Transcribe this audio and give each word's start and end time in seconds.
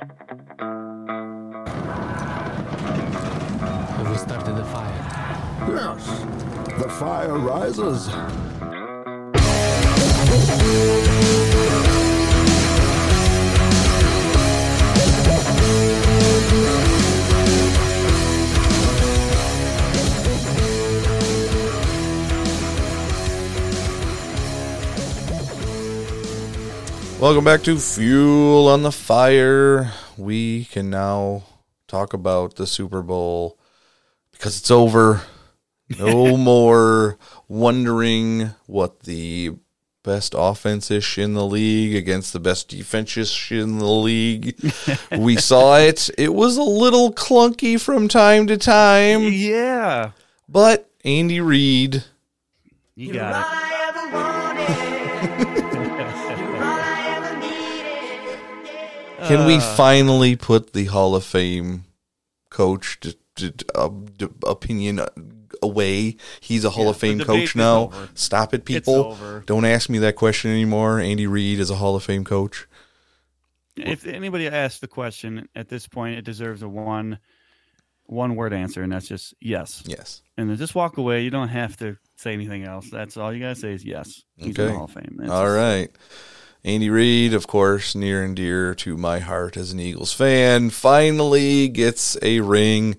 We 0.00 0.06
started 4.16 4.56
the 4.56 4.64
fire. 4.64 5.04
Yes, 5.68 6.06
the 6.78 6.88
fire 6.88 7.36
rises. 7.36 8.08
Welcome 27.20 27.44
back 27.44 27.62
to 27.64 27.78
Fuel 27.78 28.66
on 28.68 28.82
the 28.82 28.90
Fire. 28.90 29.92
We 30.16 30.64
can 30.64 30.88
now 30.88 31.42
talk 31.86 32.14
about 32.14 32.56
the 32.56 32.66
Super 32.66 33.02
Bowl 33.02 33.58
because 34.32 34.56
it's 34.58 34.70
over. 34.70 35.22
No 35.98 36.36
more 36.38 37.18
wondering 37.46 38.50
what 38.66 39.00
the 39.00 39.50
best 40.02 40.34
offense 40.36 40.90
ish 40.90 41.18
in 41.18 41.34
the 41.34 41.44
league 41.44 41.94
against 41.94 42.32
the 42.32 42.40
best 42.40 42.68
defense 42.68 43.16
ish 43.18 43.52
in 43.52 43.78
the 43.78 43.84
league. 43.84 44.58
we 45.18 45.36
saw 45.36 45.76
it. 45.76 46.08
It 46.16 46.32
was 46.34 46.56
a 46.56 46.62
little 46.62 47.12
clunky 47.12 47.78
from 47.78 48.08
time 48.08 48.46
to 48.46 48.56
time, 48.56 49.24
Yeah. 49.24 50.12
but 50.48 50.88
Andy 51.04 51.40
Reid 51.40 52.02
You 52.94 53.12
got 53.12 53.54
it. 53.54 53.70
Can 59.36 59.46
we 59.46 59.56
Uh. 59.56 59.60
finally 59.76 60.36
put 60.36 60.72
the 60.72 60.86
Hall 60.86 61.14
of 61.14 61.24
Fame 61.24 61.84
coach 62.50 62.98
d- 63.00 63.14
d- 63.36 63.50
d- 63.56 63.64
uh, 63.74 63.88
d- 64.16 64.28
opinion 64.46 65.00
away? 65.62 66.16
He's 66.40 66.64
a 66.64 66.70
Hall 66.70 66.84
Yeah, 66.84 66.90
of 66.90 66.96
Fame 66.96 67.18
debate 67.18 67.26
coach 67.26 67.48
is 67.50 67.56
now. 67.56 67.82
over. 67.84 68.08
Stop 68.14 68.54
it, 68.54 68.64
people. 68.64 68.94
over. 68.94 69.42
Don't 69.46 69.64
ask 69.64 69.88
me 69.88 69.98
that 69.98 70.16
question 70.16 70.50
anymore. 70.50 70.98
Andy 71.00 71.26
Reid 71.26 71.58
is 71.60 71.70
a 71.70 71.76
Hall 71.76 71.96
of 71.96 72.02
Fame 72.02 72.24
coach. 72.24 72.66
If 73.76 74.06
anybody 74.06 74.46
asks 74.48 74.80
the 74.80 74.88
question 74.88 75.48
at 75.54 75.68
this 75.68 75.86
point, 75.86 76.18
it 76.18 76.24
deserves 76.24 76.62
a 76.62 76.68
one 76.68 77.18
one 78.06 78.34
word 78.34 78.52
answer, 78.52 78.82
and 78.82 78.90
that's 78.92 79.06
just 79.06 79.34
yes. 79.40 79.84
Yes. 79.86 80.22
And 80.36 80.50
then 80.50 80.56
just 80.56 80.74
walk 80.74 80.98
away. 80.98 81.22
You 81.22 81.30
don't 81.30 81.48
have 81.48 81.76
to 81.76 81.96
say 82.16 82.32
anything 82.32 82.64
else. 82.64 82.90
That's 82.90 83.16
all 83.16 83.32
you 83.32 83.38
gotta 83.40 83.54
say 83.54 83.72
is 83.72 83.84
yes. 83.84 84.22
He's 84.36 84.46
in 84.48 84.52
the 84.54 84.62
Okay. 84.64 84.74
Hall 84.74 84.84
of 84.86 84.90
Fame. 84.90 85.14
That's 85.18 85.30
All 85.30 85.48
right. 85.48 85.88
Andy 86.64 86.90
Reid, 86.90 87.32
of 87.34 87.46
course, 87.46 87.94
near 87.94 88.22
and 88.22 88.36
dear 88.36 88.74
to 88.76 88.96
my 88.96 89.18
heart 89.20 89.56
as 89.56 89.72
an 89.72 89.80
Eagles 89.80 90.12
fan, 90.12 90.70
finally 90.70 91.68
gets 91.68 92.16
a 92.22 92.40
ring. 92.40 92.96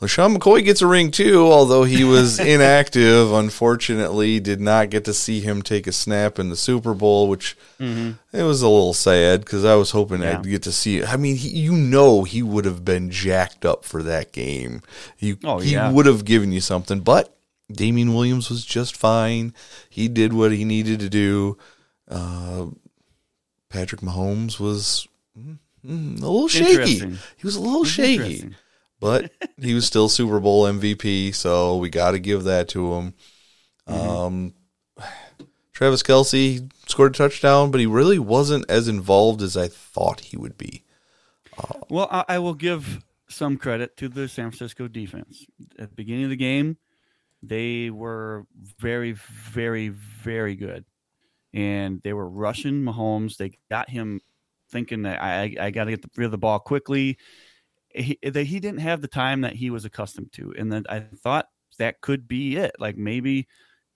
LeSean 0.00 0.36
McCoy 0.36 0.62
gets 0.62 0.82
a 0.82 0.86
ring 0.86 1.10
too, 1.10 1.40
although 1.46 1.84
he 1.84 2.04
was 2.04 2.38
inactive. 2.54 3.32
Unfortunately, 3.32 4.40
did 4.40 4.60
not 4.60 4.90
get 4.90 5.04
to 5.06 5.14
see 5.14 5.40
him 5.40 5.62
take 5.62 5.86
a 5.86 5.92
snap 5.92 6.38
in 6.38 6.50
the 6.50 6.56
Super 6.56 6.92
Bowl, 6.92 7.28
which 7.28 7.56
it 7.80 8.16
was 8.32 8.60
a 8.60 8.68
little 8.68 8.92
sad 8.92 9.40
because 9.40 9.64
I 9.64 9.74
was 9.76 9.92
hoping 9.92 10.18
Mm-hmm. 10.18 10.22
Yeah. 10.24 10.38
I'd 10.40 10.44
get 10.50 10.62
to 10.64 10.72
see 10.72 10.98
it. 10.98 11.08
I 11.08 11.16
mean, 11.16 11.36
he, 11.36 11.48
you 11.48 11.72
know, 11.72 12.24
he 12.24 12.42
would 12.42 12.64
have 12.66 12.84
been 12.84 13.10
jacked 13.10 13.64
up 13.64 13.84
for 13.84 14.02
that 14.02 14.32
game. 14.32 14.82
You, 15.18 15.38
Oh, 15.44 15.60
he 15.60 15.72
yeah. 15.72 15.90
would 15.90 16.06
have 16.06 16.24
given 16.26 16.52
you 16.52 16.60
something, 16.60 17.00
but 17.00 17.34
Damien 17.72 18.14
Williams 18.14 18.50
was 18.50 18.64
just 18.66 18.96
fine. 18.96 19.54
He 19.88 20.08
did 20.08 20.32
what 20.34 20.52
he 20.52 20.64
needed 20.66 21.00
to 21.00 21.08
do. 21.08 21.56
Uh, 22.06 22.66
Patrick 23.68 24.00
Mahomes 24.00 24.60
was 24.60 25.08
mm, 25.38 25.58
mm, 25.84 26.22
a 26.22 26.26
little 26.26 26.48
shaky. 26.48 26.98
He 26.98 27.44
was 27.44 27.56
a 27.56 27.60
little 27.60 27.82
It's 27.82 27.90
shaky, 27.90 28.50
but 29.00 29.32
he 29.60 29.74
was 29.74 29.86
still 29.86 30.08
Super 30.08 30.40
Bowl 30.40 30.64
MVP, 30.64 31.34
so 31.34 31.76
we 31.76 31.90
got 31.90 32.12
to 32.12 32.18
give 32.18 32.44
that 32.44 32.68
to 32.70 32.94
him. 32.94 33.14
Mm-hmm. 33.88 34.08
Um, 34.08 34.54
Travis 35.72 36.02
Kelce 36.02 36.70
scored 36.86 37.14
a 37.14 37.18
touchdown, 37.18 37.70
but 37.70 37.80
he 37.80 37.86
really 37.86 38.18
wasn't 38.18 38.64
as 38.70 38.88
involved 38.88 39.42
as 39.42 39.56
I 39.56 39.68
thought 39.68 40.20
he 40.20 40.36
would 40.36 40.56
be. 40.56 40.84
Well, 41.90 42.08
I, 42.10 42.24
I 42.28 42.38
will 42.38 42.54
give 42.54 43.04
some 43.28 43.56
credit 43.56 43.96
to 43.98 44.08
the 44.08 44.28
San 44.28 44.50
Francisco 44.50 44.88
defense. 44.88 45.46
At 45.78 45.90
the 45.90 45.94
beginning 45.94 46.24
of 46.24 46.30
the 46.30 46.36
game, 46.36 46.76
they 47.42 47.90
were 47.90 48.46
very, 48.78 49.12
very, 49.12 49.88
very 49.88 50.54
good, 50.54 50.84
and 51.54 52.00
they 52.02 52.12
were 52.12 52.28
rushing 52.28 52.82
Mahomes. 52.82 53.36
They 53.36 53.58
got 53.70 53.88
him 53.90 54.20
thinking 54.70 55.02
that 55.02 55.22
I, 55.22 55.54
I 55.60 55.70
got 55.70 55.84
to 55.84 55.90
get 55.90 56.02
the, 56.02 56.10
rid 56.16 56.26
of 56.26 56.30
the 56.30 56.38
ball 56.38 56.58
quickly. 56.58 57.18
He, 57.94 58.18
that 58.22 58.44
he 58.44 58.60
didn't 58.60 58.80
have 58.80 59.00
the 59.00 59.08
time 59.08 59.42
that 59.42 59.54
he 59.54 59.70
was 59.70 59.84
accustomed 59.84 60.32
to, 60.32 60.54
and 60.58 60.70
then 60.70 60.84
I 60.88 61.00
thought 61.00 61.48
that 61.78 62.00
could 62.00 62.28
be 62.28 62.56
it. 62.56 62.76
Like 62.78 62.96
maybe 62.96 63.48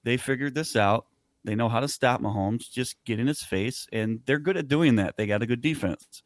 they 0.05 0.17
figured 0.17 0.55
this 0.55 0.75
out. 0.75 1.07
They 1.45 1.55
know 1.55 1.69
how 1.69 1.81
to 1.81 1.89
stop 1.89 2.21
Mahomes. 2.21 2.71
Just 2.71 2.97
get 3.05 3.21
in 3.21 3.27
his 3.27 3.43
face, 3.43 3.87
and 3.93 4.21
they're 4.25 4.39
good 4.39 4.57
at 4.57 4.69
doing 4.69 4.97
that. 4.97 5.17
They 5.17 5.27
got 5.27 5.43
a 5.43 5.47
good 5.47 5.61
defense. 5.61 6.23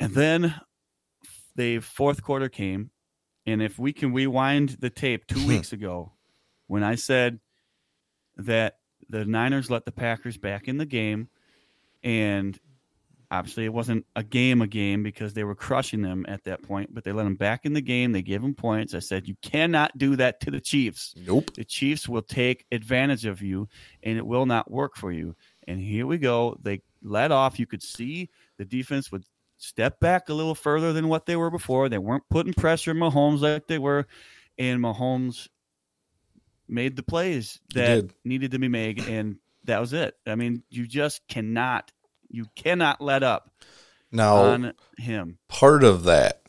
And 0.00 0.14
then 0.14 0.54
the 1.56 1.80
fourth 1.80 2.22
quarter 2.22 2.48
came, 2.48 2.90
and 3.46 3.62
if 3.62 3.78
we 3.78 3.92
can 3.92 4.12
rewind 4.12 4.76
the 4.80 4.90
tape 4.90 5.26
two 5.26 5.40
hmm. 5.40 5.48
weeks 5.48 5.72
ago, 5.72 6.12
when 6.66 6.82
I 6.82 6.94
said 6.94 7.40
that 8.36 8.76
the 9.08 9.24
Niners 9.24 9.70
let 9.70 9.84
the 9.84 9.92
Packers 9.92 10.36
back 10.36 10.68
in 10.68 10.78
the 10.78 10.86
game, 10.86 11.28
and 12.02 12.58
obviously 13.30 13.64
it 13.64 13.72
wasn't 13.72 14.06
a 14.16 14.22
game 14.22 14.62
a 14.62 14.66
game 14.66 15.02
because 15.02 15.34
they 15.34 15.44
were 15.44 15.54
crushing 15.54 16.02
them 16.02 16.24
at 16.28 16.44
that 16.44 16.62
point, 16.62 16.94
but 16.94 17.04
they 17.04 17.12
let 17.12 17.24
them 17.24 17.34
back 17.34 17.64
in 17.64 17.72
the 17.72 17.80
game. 17.80 18.12
They 18.12 18.22
gave 18.22 18.42
them 18.42 18.54
points. 18.54 18.94
I 18.94 19.00
said 19.00 19.28
you 19.28 19.36
cannot 19.42 19.96
do 19.98 20.16
that 20.16 20.40
to 20.40 20.50
the 20.50 20.60
Chiefs. 20.60 21.14
Nope. 21.26 21.54
The 21.54 21.64
Chiefs 21.64 22.08
will 22.08 22.22
take 22.22 22.66
advantage 22.72 23.26
of 23.26 23.42
you, 23.42 23.68
and 24.02 24.16
it 24.16 24.26
will 24.26 24.46
not 24.46 24.70
work 24.70 24.96
for 24.96 25.12
you. 25.12 25.34
And 25.66 25.78
here 25.80 26.06
we 26.06 26.18
go. 26.18 26.56
They 26.62 26.80
let 27.02 27.30
off. 27.30 27.58
You 27.58 27.66
could 27.66 27.82
see 27.82 28.30
the 28.56 28.64
defense 28.64 29.12
would 29.12 29.24
step 29.58 30.00
back 30.00 30.28
a 30.28 30.34
little 30.34 30.54
further 30.54 30.92
than 30.92 31.08
what 31.08 31.26
they 31.26 31.36
were 31.36 31.50
before. 31.50 31.88
They 31.88 31.98
weren't 31.98 32.28
putting 32.30 32.54
pressure 32.54 32.92
on 32.92 32.96
Mahomes 32.96 33.40
like 33.40 33.66
they 33.66 33.78
were, 33.78 34.06
and 34.58 34.80
Mahomes 34.80 35.48
made 36.68 36.96
the 36.96 37.02
plays 37.02 37.58
that 37.74 38.06
needed 38.24 38.50
to 38.52 38.58
be 38.58 38.68
made, 38.68 39.06
and 39.08 39.36
that 39.64 39.80
was 39.80 39.92
it. 39.92 40.16
I 40.26 40.34
mean, 40.34 40.62
you 40.70 40.86
just 40.86 41.26
cannot, 41.28 41.90
you 42.28 42.46
cannot 42.54 43.00
let 43.00 43.22
up 43.22 43.50
Now, 44.12 44.36
on 44.36 44.72
him. 44.98 45.38
part 45.48 45.84
of 45.84 46.04
that, 46.04 46.42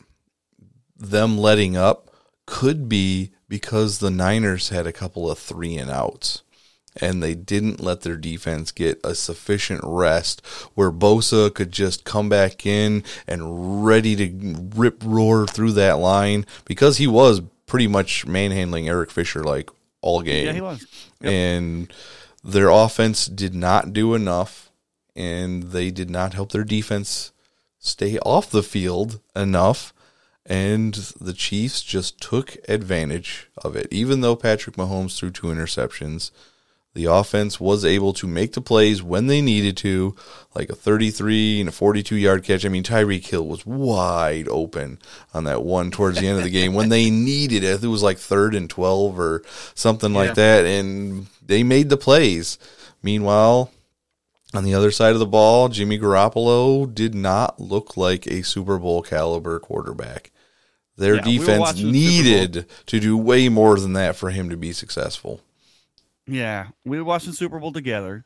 them 0.96 1.38
letting 1.38 1.76
up, 1.76 2.10
could 2.46 2.88
be 2.88 3.32
because 3.48 3.98
the 3.98 4.10
Niners 4.10 4.68
had 4.70 4.86
a 4.86 4.92
couple 4.92 5.30
of 5.30 5.38
three 5.38 5.76
and 5.76 5.90
outs. 5.90 6.42
And 7.00 7.22
they 7.22 7.36
didn't 7.36 7.80
let 7.80 8.00
their 8.00 8.16
defense 8.16 8.72
get 8.72 8.98
a 9.04 9.14
sufficient 9.14 9.80
rest 9.84 10.44
where 10.74 10.90
Bosa 10.90 11.54
could 11.54 11.70
just 11.70 12.02
come 12.04 12.28
back 12.28 12.66
in 12.66 13.04
and 13.28 13.86
ready 13.86 14.16
to 14.16 14.70
rip 14.74 15.00
roar 15.04 15.46
through 15.46 15.70
that 15.74 15.98
line 15.98 16.44
because 16.64 16.96
he 16.96 17.06
was 17.06 17.42
pretty 17.66 17.86
much 17.86 18.26
manhandling 18.26 18.88
Eric 18.88 19.12
Fisher 19.12 19.44
like 19.44 19.70
all 20.02 20.22
game 20.22 20.46
Yeah, 20.46 20.52
he 20.52 20.60
was. 20.60 20.86
Yep. 21.20 21.32
and 21.32 21.92
their 22.42 22.68
offense 22.68 23.26
did 23.26 23.54
not 23.54 23.92
do 23.92 24.14
enough 24.14 24.70
and 25.14 25.64
they 25.64 25.90
did 25.90 26.08
not 26.08 26.34
help 26.34 26.52
their 26.52 26.64
defense 26.64 27.32
stay 27.78 28.18
off 28.20 28.50
the 28.50 28.62
field 28.62 29.20
enough 29.36 29.92
and 30.46 30.94
the 31.20 31.32
Chiefs 31.34 31.82
just 31.82 32.20
took 32.20 32.56
advantage 32.68 33.48
of 33.58 33.76
it 33.76 33.88
even 33.90 34.20
though 34.20 34.36
Patrick 34.36 34.76
Mahomes 34.76 35.16
threw 35.16 35.30
two 35.30 35.48
interceptions 35.48 36.30
the 36.94 37.04
offense 37.04 37.60
was 37.60 37.84
able 37.84 38.12
to 38.14 38.26
make 38.26 38.52
the 38.54 38.60
plays 38.60 39.00
when 39.02 39.28
they 39.28 39.40
needed 39.40 39.76
to, 39.78 40.16
like 40.54 40.68
a 40.70 40.74
33 40.74 41.60
and 41.60 41.68
a 41.68 41.72
42 41.72 42.16
yard 42.16 42.42
catch. 42.42 42.64
I 42.64 42.68
mean, 42.68 42.82
Tyreek 42.82 43.26
Hill 43.26 43.46
was 43.46 43.64
wide 43.64 44.48
open 44.48 44.98
on 45.32 45.44
that 45.44 45.62
one 45.62 45.90
towards 45.92 46.18
the 46.20 46.26
end 46.26 46.38
of 46.38 46.44
the 46.44 46.50
game 46.50 46.74
when 46.74 46.88
they 46.88 47.08
needed 47.10 47.62
it. 47.62 47.84
It 47.84 47.86
was 47.88 48.02
like 48.02 48.18
third 48.18 48.54
and 48.56 48.68
12 48.68 49.20
or 49.20 49.42
something 49.74 50.12
Yeah. 50.12 50.18
like 50.18 50.34
that. 50.34 50.64
And 50.64 51.26
they 51.46 51.62
made 51.62 51.90
the 51.90 51.96
plays. 51.96 52.58
Meanwhile, 53.02 53.70
on 54.52 54.64
the 54.64 54.74
other 54.74 54.90
side 54.90 55.12
of 55.12 55.20
the 55.20 55.26
ball, 55.26 55.68
Jimmy 55.68 55.96
Garoppolo 55.96 56.92
did 56.92 57.14
not 57.14 57.60
look 57.60 57.96
like 57.96 58.26
a 58.26 58.42
Super 58.42 58.78
Bowl 58.78 59.00
caliber 59.00 59.60
quarterback. 59.60 60.32
Their 60.96 61.14
Yeah, 61.16 61.24
we 61.24 61.38
defense 61.38 61.72
the 61.74 61.84
needed 61.90 62.66
to 62.86 62.98
do 63.00 63.16
way 63.16 63.48
more 63.48 63.78
than 63.78 63.92
that 63.92 64.16
for 64.16 64.30
him 64.30 64.50
to 64.50 64.56
be 64.56 64.72
successful. 64.72 65.40
Yeah, 66.30 66.68
we 66.84 66.96
were 66.98 67.04
watching 67.04 67.32
Super 67.32 67.58
Bowl 67.58 67.72
together, 67.72 68.24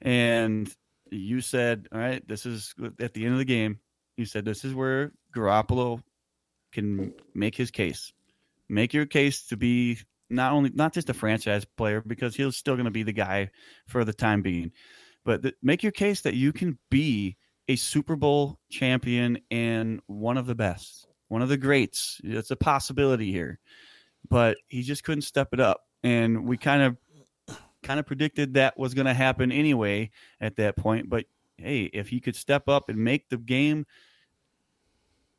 and 0.00 0.72
you 1.10 1.42
said, 1.42 1.88
"All 1.92 1.98
right, 1.98 2.26
this 2.26 2.46
is 2.46 2.74
at 2.98 3.12
the 3.12 3.24
end 3.24 3.34
of 3.34 3.38
the 3.38 3.44
game." 3.44 3.80
You 4.16 4.24
said, 4.24 4.46
"This 4.46 4.64
is 4.64 4.74
where 4.74 5.12
Garoppolo 5.36 6.02
can 6.72 7.12
make 7.34 7.54
his 7.54 7.70
case, 7.70 8.14
make 8.68 8.94
your 8.94 9.04
case 9.04 9.46
to 9.48 9.58
be 9.58 9.98
not 10.30 10.52
only 10.52 10.70
not 10.74 10.94
just 10.94 11.10
a 11.10 11.14
franchise 11.14 11.66
player 11.66 12.00
because 12.00 12.34
he's 12.34 12.56
still 12.56 12.76
going 12.76 12.86
to 12.86 12.90
be 12.90 13.02
the 13.02 13.12
guy 13.12 13.50
for 13.86 14.06
the 14.06 14.14
time 14.14 14.40
being, 14.40 14.72
but 15.22 15.42
th- 15.42 15.54
make 15.62 15.82
your 15.82 15.92
case 15.92 16.22
that 16.22 16.34
you 16.34 16.50
can 16.50 16.78
be 16.90 17.36
a 17.68 17.76
Super 17.76 18.16
Bowl 18.16 18.58
champion 18.70 19.38
and 19.50 20.00
one 20.06 20.38
of 20.38 20.46
the 20.46 20.54
best, 20.54 21.06
one 21.28 21.42
of 21.42 21.50
the 21.50 21.58
greats. 21.58 22.22
It's 22.24 22.50
a 22.50 22.56
possibility 22.56 23.30
here, 23.30 23.58
but 24.30 24.56
he 24.68 24.82
just 24.82 25.04
couldn't 25.04 25.22
step 25.22 25.48
it 25.52 25.60
up, 25.60 25.82
and 26.02 26.46
we 26.46 26.56
kind 26.56 26.82
of 26.82 26.96
kind 27.84 28.00
of 28.00 28.06
predicted 28.06 28.54
that 28.54 28.76
was 28.76 28.94
going 28.94 29.06
to 29.06 29.14
happen 29.14 29.52
anyway 29.52 30.10
at 30.40 30.56
that 30.56 30.76
point. 30.76 31.08
But 31.08 31.26
hey, 31.56 31.84
if 31.84 32.08
he 32.08 32.18
could 32.18 32.34
step 32.34 32.68
up 32.68 32.88
and 32.88 32.98
make 32.98 33.28
the 33.28 33.36
game 33.36 33.86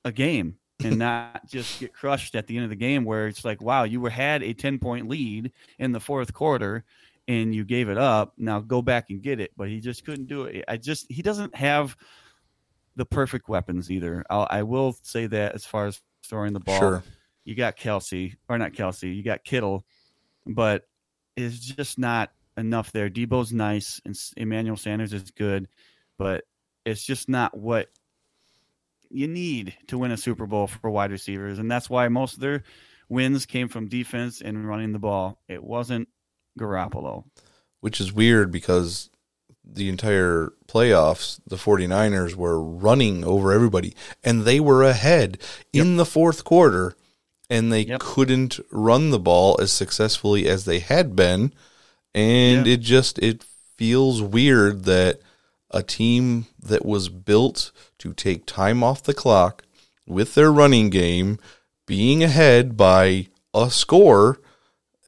a 0.05 0.11
game 0.11 0.55
and 0.83 0.97
not 0.99 1.47
just 1.49 1.79
get 1.79 1.93
crushed 1.93 2.35
at 2.35 2.47
the 2.47 2.55
end 2.55 2.63
of 2.63 2.69
the 2.69 2.75
game 2.75 3.03
where 3.03 3.27
it's 3.27 3.43
like, 3.43 3.61
wow, 3.61 3.83
you 3.83 3.99
were 3.99 4.09
had 4.09 4.43
a 4.43 4.53
10 4.53 4.79
point 4.79 5.09
lead 5.09 5.51
in 5.79 5.91
the 5.91 5.99
fourth 5.99 6.33
quarter 6.33 6.85
and 7.27 7.53
you 7.53 7.65
gave 7.65 7.89
it 7.89 7.97
up. 7.97 8.33
Now 8.37 8.59
go 8.59 8.81
back 8.81 9.09
and 9.09 9.21
get 9.21 9.39
it. 9.39 9.51
But 9.57 9.67
he 9.69 9.79
just 9.81 10.05
couldn't 10.05 10.27
do 10.27 10.43
it. 10.43 10.63
I 10.67 10.77
just, 10.77 11.11
he 11.11 11.21
doesn't 11.21 11.55
have 11.55 11.97
the 12.95 13.05
perfect 13.05 13.49
weapons 13.49 13.91
either. 13.91 14.23
I'll, 14.29 14.47
I 14.49 14.63
will 14.63 14.95
say 15.01 15.27
that 15.27 15.53
as 15.55 15.65
far 15.65 15.87
as 15.87 15.99
throwing 16.23 16.53
the 16.53 16.59
ball, 16.61 16.79
Sure. 16.79 17.03
you 17.43 17.55
got 17.55 17.77
Kelce, 17.77 18.35
or 18.47 18.57
not 18.57 18.73
Kelce, 18.73 19.13
you 19.13 19.23
got 19.23 19.43
Kittle, 19.43 19.85
but 20.45 20.83
it's 21.35 21.59
just 21.59 21.99
not 21.99 22.31
enough 22.57 22.91
there. 22.91 23.09
Deebo's 23.09 23.51
nice 23.51 24.01
and 24.05 24.17
Emmanuel 24.37 24.77
Sanders 24.77 25.13
is 25.13 25.31
good, 25.31 25.67
but 26.17 26.45
it's 26.85 27.03
just 27.03 27.27
not 27.27 27.57
what 27.57 27.89
you 29.09 29.27
need 29.27 29.75
to 29.87 29.97
win 29.97 30.11
a 30.11 30.17
Super 30.17 30.45
Bowl 30.45 30.67
for 30.67 30.89
wide 30.89 31.11
receivers. 31.11 31.59
And 31.59 31.69
that's 31.69 31.89
why 31.89 32.07
most 32.07 32.35
of 32.35 32.39
their 32.39 32.63
wins 33.09 33.45
came 33.45 33.67
from 33.67 33.87
defense 33.87 34.41
and 34.41 34.67
running 34.67 34.93
the 34.93 34.99
ball. 34.99 35.39
It 35.47 35.63
wasn't 35.63 36.09
Garoppolo. 36.59 37.25
which 37.81 37.99
is 37.99 38.13
weird 38.13 38.51
because 38.51 39.09
the 39.63 39.89
entire 39.89 40.53
playoffs, 40.67 41.39
the 41.45 41.55
49ers 41.55 42.35
were 42.35 42.61
running 42.61 43.23
over 43.25 43.51
everybody 43.51 43.95
and 44.23 44.43
they 44.43 44.59
were 44.59 44.83
ahead 44.83 45.39
in 45.73 45.97
the 45.97 46.05
fourth 46.05 46.43
quarter 46.43 46.95
and 47.49 47.71
they 47.71 47.81
Yep. 47.81 47.99
couldn't 47.99 48.59
run 48.71 49.09
the 49.11 49.19
ball 49.19 49.57
as 49.61 49.71
successfully 49.71 50.47
as 50.47 50.65
they 50.65 50.79
had 50.79 51.15
been 51.15 51.53
and 52.13 52.65
Yeah. 52.65 52.73
it 52.73 52.81
just 52.81 53.19
it 53.19 53.43
feels 53.77 54.21
weird 54.21 54.85
that 54.85 55.19
a 55.71 55.83
team 55.83 56.47
that 56.61 56.85
was 56.85 57.09
built 57.09 57.71
to 57.99 58.13
take 58.13 58.45
time 58.45 58.83
off 58.83 59.03
the 59.03 59.13
clock 59.13 59.63
with 60.07 60.33
their 60.35 60.51
running 60.51 60.89
game 60.89 61.37
being 61.85 62.23
ahead 62.23 62.75
by 62.77 63.27
a 63.53 63.69
score 63.69 64.39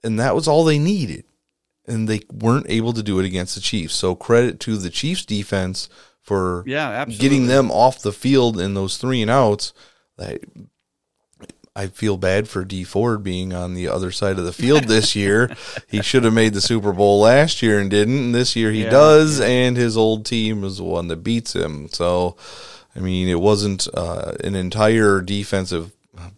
and 0.03 0.19
that 0.19 0.35
was 0.35 0.47
all 0.47 0.63
they 0.63 0.77
needed 0.79 1.23
and 1.87 2.07
they 2.09 2.19
weren't 2.31 2.65
able 2.69 2.91
to 2.93 3.01
do 3.01 3.17
it 3.19 3.25
against 3.25 3.55
the 3.55 3.61
Chiefs. 3.61 3.95
So 3.95 4.13
credit 4.13 4.59
to 4.61 4.75
the 4.77 4.89
Chiefs 4.89 5.25
defense 5.25 5.87
for 6.21 6.63
Yeah, 6.67 6.89
absolutely. 6.89 7.21
getting 7.29 7.47
them 7.47 7.71
off 7.71 8.01
the 8.01 8.11
field 8.11 8.59
in 8.59 8.73
those 8.73 8.97
three 8.97 9.21
and 9.21 9.31
outs. 9.31 9.71
I, 10.19 10.39
I 11.77 11.87
feel 11.87 12.17
bad 12.17 12.49
for 12.49 12.65
Dee 12.65 12.83
Ford 12.83 13.23
being 13.23 13.53
on 13.53 13.75
the 13.75 13.87
other 13.87 14.11
side 14.11 14.39
of 14.39 14.45
the 14.45 14.51
field 14.51 14.85
this 14.85 15.15
year. 15.15 15.55
he 15.87 16.01
should 16.01 16.23
have 16.23 16.33
made 16.33 16.53
the 16.53 16.61
Super 16.61 16.91
Bowl 16.91 17.19
last 17.21 17.61
year 17.61 17.79
and 17.79 17.89
didn't. 17.89 18.17
And 18.17 18.35
this 18.35 18.55
year 18.55 18.71
he 18.71 18.83
Yeah, 18.83 18.89
does, 18.89 19.39
and 19.39 19.77
his 19.77 19.95
old 19.95 20.25
team 20.25 20.63
is 20.63 20.77
the 20.77 20.83
one 20.83 21.07
that 21.09 21.17
beats 21.23 21.55
him. 21.55 21.87
So, 21.89 22.35
I 22.95 22.99
mean, 22.99 23.29
it 23.29 23.39
wasn't 23.39 23.87
uh, 23.93 24.33
an 24.43 24.55
entire 24.55 25.21
defensive 25.21 25.91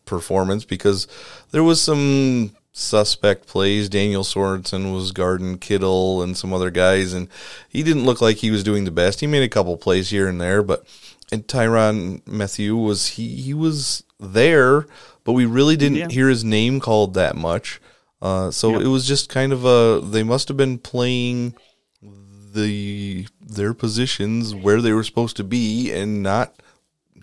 performance 0.05 0.65
because 0.65 1.07
there 1.51 1.63
was 1.63 1.81
some 1.81 2.51
suspect 2.73 3.47
plays. 3.47 3.89
Daniel 3.89 4.23
Sorensen 4.23 4.93
was 4.93 5.11
guarding 5.11 5.57
Kittle 5.57 6.21
and 6.21 6.37
some 6.37 6.53
other 6.53 6.69
guys, 6.69 7.13
and 7.13 7.27
he 7.69 7.83
didn't 7.83 8.05
look 8.05 8.21
like 8.21 8.37
he 8.37 8.51
was 8.51 8.63
doing 8.63 8.85
the 8.85 8.91
best. 8.91 9.19
He 9.21 9.27
made 9.27 9.43
a 9.43 9.49
couple 9.49 9.77
plays 9.77 10.09
here 10.09 10.27
and 10.27 10.39
there, 10.39 10.61
but 10.61 10.85
and 11.31 11.47
Tyrann 11.47 12.25
Mathieu 12.27 12.75
was 12.75 13.07
he 13.09 13.27
he 13.41 13.53
was 13.53 14.03
there, 14.19 14.85
but 15.29 15.33
we 15.33 15.45
really 15.45 15.77
didn't 15.77 15.97
Yeah. 15.99 16.07
hear 16.09 16.27
his 16.27 16.43
name 16.43 16.79
called 16.79 17.13
that 17.13 17.35
much. 17.35 17.79
Uh, 18.19 18.49
so 18.49 18.79
it 18.79 18.87
was 18.87 19.07
just 19.07 19.29
kind 19.29 19.53
of 19.53 19.63
a 19.63 20.01
they 20.03 20.23
must 20.23 20.47
have 20.47 20.57
been 20.57 20.79
playing 20.79 21.53
the 22.01 23.27
their 23.39 23.75
positions 23.75 24.55
where 24.55 24.81
they 24.81 24.91
were 24.91 25.03
supposed 25.03 25.37
to 25.37 25.43
be 25.43 25.91
and 25.91 26.23
not 26.23 26.63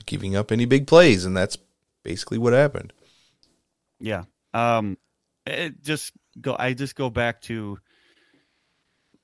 giving 0.06 0.36
up 0.36 0.52
any 0.52 0.66
big 0.66 0.86
plays, 0.86 1.24
and 1.24 1.36
that's 1.36 1.58
basically 2.04 2.38
what 2.38 2.52
happened. 2.52 2.92
Yeah. 3.98 4.26
Um 4.54 4.98
it 5.44 5.82
just 5.82 6.12
go 6.40 6.54
I 6.56 6.74
just 6.74 6.94
go 6.94 7.10
back 7.10 7.40
to 7.42 7.76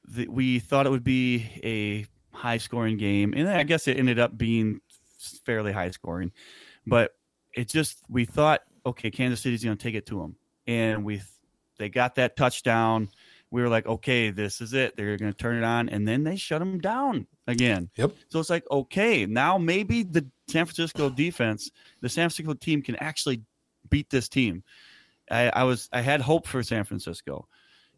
the, 0.09 0.27
we 0.27 0.59
thought 0.59 0.87
it 0.87 0.91
would 0.91 1.05
be 1.05 1.47
a 1.63 2.05
high 2.37 2.59
scoring 2.59 2.97
game 2.99 3.33
and 3.37 3.49
I 3.49 3.63
guess 3.63 3.87
it 3.87 3.97
ended 3.97 4.19
up 4.19 4.37
being 4.37 4.81
fairly 5.47 5.71
high 5.71 5.91
scoring. 5.91 6.33
But 6.85 7.13
it 7.55 7.69
just 7.69 8.03
we 8.09 8.25
thought 8.25 8.63
okay, 8.85 9.11
Kansas 9.11 9.41
City's 9.41 9.65
going 9.65 9.77
to 9.77 9.83
take 9.83 9.95
it 9.95 10.07
to 10.07 10.19
them. 10.19 10.37
And 10.67 11.05
we 11.05 11.23
they 11.79 11.89
got 11.89 12.17
that 12.17 12.37
touchdown. 12.37 13.09
We 13.51 13.61
were 13.61 13.69
like, 13.69 13.87
okay, 13.87 14.31
this 14.31 14.61
is 14.61 14.73
it. 14.73 14.97
They're 14.97 15.17
going 15.17 15.33
to 15.33 15.37
turn 15.37 15.57
it 15.57 15.65
on 15.65 15.89
and 15.89 16.07
then 16.09 16.25
they 16.25 16.37
shut 16.37 16.61
them 16.61 16.79
down 16.79 17.27
again. 17.47 17.91
Yep. 17.97 18.13
So 18.29 18.41
it's 18.41 18.49
like, 18.49 18.65
okay, 18.71 19.27
now 19.27 19.59
maybe 19.59 20.05
the 20.05 20.27
San 20.49 20.65
Francisco 20.65 21.11
defense, 21.11 21.71
the 22.01 22.09
San 22.09 22.31
Francisco 22.31 22.55
team 22.55 22.83
can 22.83 22.97
actually 22.97 23.43
beat 23.89 24.11
this 24.11 24.29
team. 24.29 24.63
I, 25.31 25.51
I 25.51 25.65
was 25.65 25.89
I 25.93 26.01
had 26.01 26.21
hope 26.21 26.47
for 26.47 26.63
San 26.63 26.85
Francisco, 26.85 27.47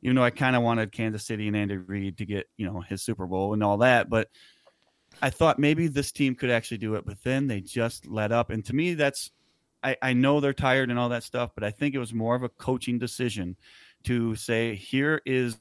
even 0.02 0.16
though 0.16 0.22
I 0.22 0.30
kind 0.30 0.56
of 0.56 0.62
wanted 0.62 0.92
Kansas 0.92 1.24
City 1.24 1.48
and 1.48 1.56
Andy 1.56 1.76
Reid 1.76 2.18
to 2.18 2.26
get 2.26 2.48
you 2.56 2.66
know 2.66 2.80
his 2.80 3.02
Super 3.02 3.26
Bowl 3.26 3.54
and 3.54 3.62
all 3.62 3.78
that. 3.78 4.08
But 4.08 4.28
I 5.22 5.30
thought 5.30 5.58
maybe 5.58 5.88
this 5.88 6.12
team 6.12 6.34
could 6.34 6.50
actually 6.50 6.78
do 6.78 6.94
it. 6.94 7.06
But 7.06 7.22
then 7.22 7.46
they 7.46 7.60
just 7.60 8.06
let 8.06 8.32
up, 8.32 8.50
and 8.50 8.64
to 8.66 8.74
me, 8.74 8.94
that's 8.94 9.30
I, 9.84 9.96
I 10.00 10.12
know 10.14 10.40
they're 10.40 10.52
tired 10.54 10.88
and 10.90 10.98
all 10.98 11.10
that 11.10 11.22
stuff, 11.22 11.50
but 11.54 11.62
I 11.62 11.70
think 11.70 11.94
it 11.94 11.98
was 11.98 12.12
more 12.14 12.34
of 12.34 12.42
a 12.42 12.48
coaching 12.48 12.98
decision 12.98 13.56
to 14.04 14.34
say 14.34 14.74
here 14.74 15.20
is 15.26 15.58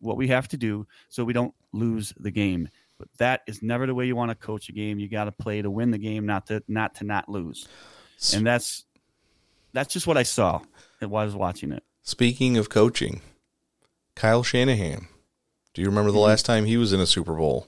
what 0.00 0.16
we 0.16 0.28
have 0.28 0.48
to 0.48 0.56
do 0.56 0.86
so 1.08 1.24
we 1.24 1.32
don't 1.32 1.54
lose 1.72 2.12
the 2.18 2.30
game. 2.32 2.68
But 2.98 3.08
that 3.18 3.42
is 3.46 3.62
never 3.62 3.86
the 3.86 3.94
way 3.94 4.06
you 4.06 4.16
want 4.16 4.30
to 4.30 4.34
coach 4.34 4.68
a 4.68 4.72
game. 4.72 4.98
You 4.98 5.08
got 5.08 5.24
to 5.24 5.32
play 5.32 5.62
to 5.62 5.70
win 5.70 5.90
the 5.92 5.98
game, 5.98 6.26
not 6.26 6.46
to 6.48 6.62
not 6.68 6.96
to 6.96 7.04
not 7.04 7.28
lose. 7.28 7.66
And 8.34 8.46
that's 8.46 8.84
that's 9.72 9.92
just 9.92 10.06
what 10.06 10.16
I 10.16 10.22
saw 10.24 10.60
while 11.00 11.22
I 11.22 11.24
was 11.24 11.34
watching 11.34 11.72
it. 11.72 11.82
Speaking 12.02 12.56
of 12.56 12.68
coaching, 12.68 13.20
Kyle 14.14 14.42
Shanahan. 14.42 15.06
Do 15.74 15.80
you 15.82 15.88
remember 15.88 16.10
the 16.10 16.18
Mm-hmm. 16.18 16.26
last 16.26 16.44
time 16.46 16.64
he 16.66 16.76
was 16.76 16.92
in 16.92 17.00
a 17.00 17.06
Super 17.06 17.34
Bowl? 17.34 17.66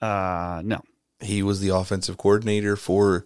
Uh, 0.00 0.62
no. 0.64 0.80
He 1.20 1.42
was 1.42 1.60
the 1.60 1.68
offensive 1.70 2.16
coordinator 2.16 2.76
for 2.76 3.24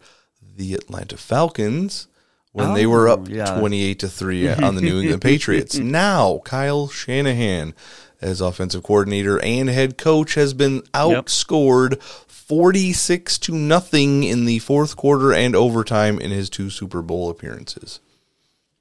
the 0.54 0.74
Atlanta 0.74 1.16
Falcons 1.16 2.08
when 2.52 2.74
they 2.74 2.86
were 2.86 3.08
Oh, 3.08 3.14
up 3.14 3.28
yeah. 3.28 3.58
28 3.58 3.98
to 4.00 4.08
3 4.08 4.48
on 4.62 4.74
the 4.74 4.80
New 4.80 5.00
England 5.00 5.22
Patriots. 5.22 5.76
Now, 5.76 6.40
Kyle 6.44 6.88
Shanahan 6.88 7.74
as 8.20 8.40
offensive 8.40 8.82
coordinator 8.82 9.42
and 9.42 9.68
head 9.68 9.98
coach 9.98 10.34
has 10.34 10.54
been 10.54 10.80
outscored 10.94 12.02
46 12.02 13.38
to 13.38 13.54
nothing 13.54 14.24
in 14.24 14.44
the 14.46 14.58
fourth 14.60 14.96
quarter 14.96 15.32
and 15.34 15.54
overtime 15.54 16.18
in 16.18 16.30
his 16.30 16.48
two 16.48 16.70
Super 16.70 17.02
Bowl 17.02 17.28
appearances. 17.28 18.00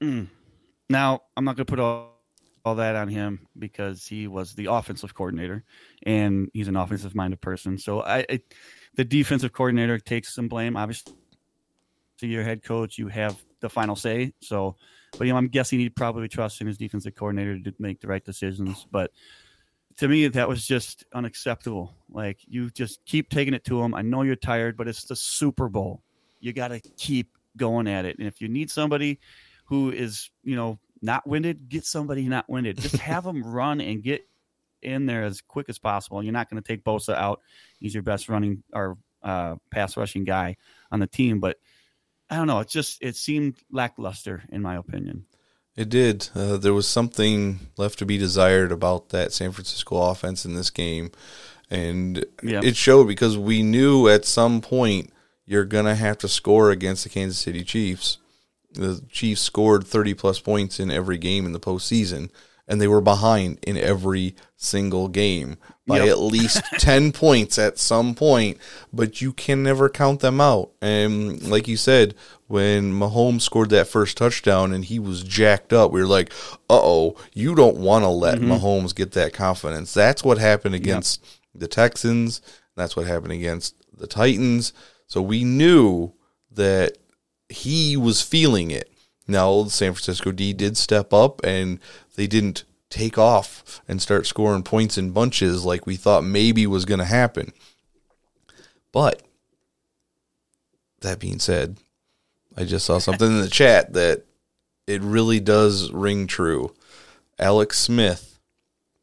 Hmm. 0.00 0.24
Now 0.88 1.22
I'm 1.36 1.44
not 1.44 1.56
going 1.56 1.66
to 1.66 1.70
put 1.70 1.80
all, 1.80 2.14
all 2.64 2.76
that 2.76 2.96
on 2.96 3.08
him 3.08 3.46
because 3.58 4.06
he 4.06 4.26
was 4.26 4.54
the 4.54 4.66
offensive 4.66 5.14
coordinator 5.14 5.64
and 6.04 6.48
he's 6.54 6.68
an 6.68 6.76
offensive 6.76 7.14
minded 7.14 7.40
person. 7.40 7.76
So 7.78 8.00
I, 8.02 8.24
I, 8.30 8.40
the 8.94 9.04
defensive 9.04 9.52
coordinator 9.52 9.98
takes 9.98 10.34
some 10.34 10.48
blame. 10.48 10.76
Obviously, 10.76 11.12
to 12.18 12.26
your 12.26 12.44
head 12.44 12.62
coach, 12.62 12.98
you 12.98 13.08
have 13.08 13.36
the 13.60 13.68
final 13.68 13.96
say. 13.96 14.32
So, 14.40 14.76
but 15.18 15.26
you 15.26 15.32
know, 15.32 15.38
I'm 15.38 15.48
guessing 15.48 15.78
he'd 15.78 15.96
probably 15.96 16.28
trust 16.28 16.60
in 16.60 16.66
his 16.66 16.78
defensive 16.78 17.14
coordinator 17.14 17.58
to 17.58 17.74
make 17.78 18.00
the 18.00 18.08
right 18.08 18.24
decisions. 18.24 18.86
But 18.90 19.12
to 19.98 20.08
me, 20.08 20.28
that 20.28 20.48
was 20.48 20.66
just 20.66 21.04
unacceptable. 21.14 21.94
Like 22.10 22.38
you 22.46 22.70
just 22.70 23.04
keep 23.06 23.30
taking 23.30 23.54
it 23.54 23.64
to 23.64 23.82
him. 23.82 23.94
I 23.94 24.02
know 24.02 24.22
you're 24.22 24.36
tired, 24.36 24.76
but 24.76 24.88
it's 24.88 25.04
the 25.04 25.16
Super 25.16 25.68
Bowl. 25.68 26.02
You 26.40 26.52
got 26.52 26.68
to 26.68 26.80
keep 26.96 27.36
going 27.56 27.86
at 27.86 28.04
it. 28.04 28.18
And 28.18 28.28
if 28.28 28.40
you 28.40 28.48
need 28.48 28.70
somebody 28.70 29.20
who 29.64 29.90
is, 29.90 30.30
you 30.44 30.54
know, 30.54 30.78
not 31.02 31.26
winded, 31.26 31.68
get 31.68 31.84
somebody 31.84 32.28
not 32.28 32.48
winded. 32.48 32.78
Just 32.78 32.96
have 32.98 33.24
them 33.24 33.42
run 33.52 33.80
and 33.80 34.02
get 34.02 34.26
in 34.82 35.06
there 35.06 35.24
as 35.24 35.40
quick 35.40 35.68
as 35.68 35.78
possible. 35.78 36.22
You're 36.22 36.32
not 36.32 36.50
going 36.50 36.62
to 36.62 36.66
take 36.66 36.84
Bosa 36.84 37.14
out. 37.14 37.40
He's 37.80 37.94
your 37.94 38.02
best 38.02 38.28
running 38.28 38.62
or 38.72 38.98
uh, 39.22 39.56
pass 39.70 39.96
rushing 39.96 40.24
guy 40.24 40.56
on 40.90 41.00
the 41.00 41.06
team, 41.06 41.40
but 41.40 41.58
I 42.30 42.36
don't 42.36 42.46
know. 42.46 42.60
It 42.60 42.68
just 42.68 42.98
it 43.02 43.16
seemed 43.16 43.56
lackluster 43.70 44.42
in 44.50 44.62
my 44.62 44.76
opinion. 44.76 45.26
It 45.76 45.88
did. 45.90 46.28
Uh, 46.34 46.56
there 46.56 46.72
was 46.74 46.88
something 46.88 47.60
left 47.76 47.98
to 47.98 48.06
be 48.06 48.16
desired 48.18 48.72
about 48.72 49.10
that 49.10 49.32
San 49.32 49.52
Francisco 49.52 49.96
offense 50.10 50.44
in 50.46 50.54
this 50.54 50.70
game. 50.70 51.10
And 51.70 52.24
Yeah. 52.42 52.60
it 52.64 52.76
showed 52.76 53.06
because 53.08 53.36
we 53.36 53.62
knew 53.62 54.08
at 54.08 54.24
some 54.24 54.60
point 54.60 55.12
you're 55.44 55.64
going 55.66 55.84
to 55.84 55.94
have 55.94 56.18
to 56.18 56.28
score 56.28 56.70
against 56.70 57.04
the 57.04 57.10
Kansas 57.10 57.38
City 57.38 57.62
Chiefs. 57.62 58.18
The 58.72 59.02
Chiefs 59.10 59.42
scored 59.42 59.86
30 59.86 60.14
plus 60.14 60.40
points 60.40 60.80
in 60.80 60.90
every 60.90 61.18
game 61.18 61.44
in 61.46 61.52
the 61.52 61.60
postseason. 61.60 62.30
And 62.68 62.80
they 62.80 62.88
were 62.88 63.00
behind 63.00 63.58
in 63.62 63.76
every 63.76 64.34
single 64.56 65.08
game 65.08 65.56
by 65.86 65.98
Yep. 65.98 66.08
at 66.08 66.18
least 66.18 66.62
10 66.78 67.12
points 67.12 67.58
at 67.58 67.78
some 67.78 68.14
point, 68.14 68.58
but 68.92 69.20
you 69.20 69.32
can 69.32 69.62
never 69.62 69.88
count 69.88 70.20
them 70.20 70.40
out. 70.40 70.70
And 70.82 71.42
like 71.48 71.68
you 71.68 71.76
said, 71.76 72.14
when 72.48 72.92
Mahomes 72.92 73.42
scored 73.42 73.70
that 73.70 73.86
first 73.88 74.16
touchdown 74.16 74.72
and 74.72 74.84
he 74.84 74.98
was 74.98 75.22
jacked 75.22 75.72
up, 75.72 75.92
we 75.92 76.00
were 76.00 76.06
like, 76.08 76.32
uh 76.68 76.80
oh, 76.82 77.16
you 77.34 77.54
don't 77.54 77.76
want 77.76 78.04
to 78.04 78.08
let 78.08 78.38
Mahomes 78.38 78.94
get 78.94 79.12
that 79.12 79.32
confidence. 79.32 79.94
That's 79.94 80.24
what 80.24 80.38
happened 80.38 80.74
against 80.74 81.24
the 81.54 81.68
Texans. 81.68 82.40
That's 82.74 82.96
what 82.96 83.06
happened 83.06 83.32
against 83.32 83.74
the 83.96 84.06
Titans. 84.08 84.72
So 85.06 85.22
we 85.22 85.44
knew 85.44 86.12
that 86.50 86.98
he 87.48 87.96
was 87.96 88.22
feeling 88.22 88.70
it. 88.72 88.90
Now, 89.28 89.62
the 89.62 89.70
San 89.70 89.92
Francisco 89.92 90.32
D 90.32 90.52
did 90.52 90.76
step 90.76 91.12
up 91.12 91.44
and 91.44 91.80
they 92.14 92.26
didn't 92.26 92.64
take 92.90 93.18
off 93.18 93.82
and 93.88 94.00
start 94.00 94.26
scoring 94.26 94.62
points 94.62 94.96
in 94.96 95.10
bunches 95.10 95.64
like 95.64 95.86
we 95.86 95.96
thought 95.96 96.24
maybe 96.24 96.66
was 96.66 96.84
going 96.84 97.00
to 97.00 97.04
happen. 97.04 97.52
But 98.92 99.22
that 101.00 101.18
being 101.18 101.38
said, 101.38 101.78
I 102.56 102.64
just 102.64 102.86
saw 102.86 102.98
something 102.98 103.26
in 103.26 103.40
the 103.40 103.48
chat 103.48 103.92
that 103.92 104.24
it 104.86 105.02
really 105.02 105.40
does 105.40 105.90
ring 105.92 106.26
true. 106.26 106.74
Alex 107.38 107.78
Smith 107.78 108.38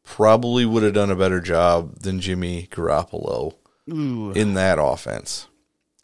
probably 0.02 0.64
would 0.64 0.82
have 0.82 0.94
done 0.94 1.10
a 1.10 1.16
better 1.16 1.40
job 1.40 2.00
than 2.00 2.20
Jimmy 2.20 2.68
Garoppolo 2.70 3.54
Ooh. 3.90 4.32
in 4.32 4.54
that 4.54 4.78
offense. 4.80 5.46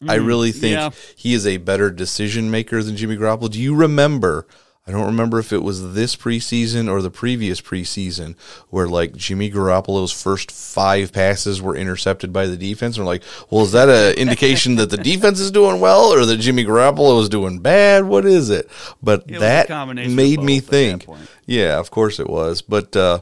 I 0.08 0.14
really 0.14 0.52
think 0.52 0.76
yeah. 0.76 0.90
he 1.14 1.34
is 1.34 1.46
a 1.46 1.58
better 1.58 1.90
decision 1.90 2.50
maker 2.50 2.82
than 2.82 2.96
Jimmy 2.96 3.16
Garoppolo. 3.16 3.50
Do 3.50 3.60
you 3.60 3.74
remember? 3.74 4.46
I 4.86 4.92
don't 4.92 5.06
remember 5.06 5.38
if 5.38 5.52
it 5.52 5.62
was 5.62 5.92
this 5.92 6.16
preseason 6.16 6.90
or 6.90 7.02
the 7.02 7.10
previous 7.10 7.60
preseason 7.60 8.34
where 8.70 8.88
like 8.88 9.14
Jimmy 9.14 9.50
Garoppolo's 9.50 10.10
first 10.10 10.50
five 10.50 11.12
passes 11.12 11.60
were 11.60 11.76
intercepted 11.76 12.32
by 12.32 12.46
the 12.46 12.56
defense. 12.56 12.96
And 12.96 13.04
we're 13.04 13.12
like, 13.12 13.22
well, 13.50 13.62
is 13.62 13.72
that 13.72 13.90
an 13.90 14.18
indication 14.18 14.76
that 14.76 14.88
the 14.88 14.96
defense 15.10 15.38
is 15.38 15.50
doing 15.50 15.80
well 15.80 16.12
or 16.12 16.24
that 16.24 16.38
Jimmy 16.38 16.64
Garoppolo 16.64 17.20
is 17.20 17.28
doing 17.28 17.60
bad? 17.60 18.04
What 18.04 18.24
is 18.24 18.48
it? 18.48 18.70
But 19.02 19.24
It 19.28 19.38
that 19.40 19.68
made 19.68 20.40
me 20.40 20.60
both 20.60 20.64
at 20.64 20.70
that 20.70 21.02
think. 21.04 21.06
Yeah, 21.46 21.78
of 21.78 21.90
course 21.90 22.18
it 22.18 22.30
was. 22.30 22.62
But 22.62 22.96
uh, 22.96 23.20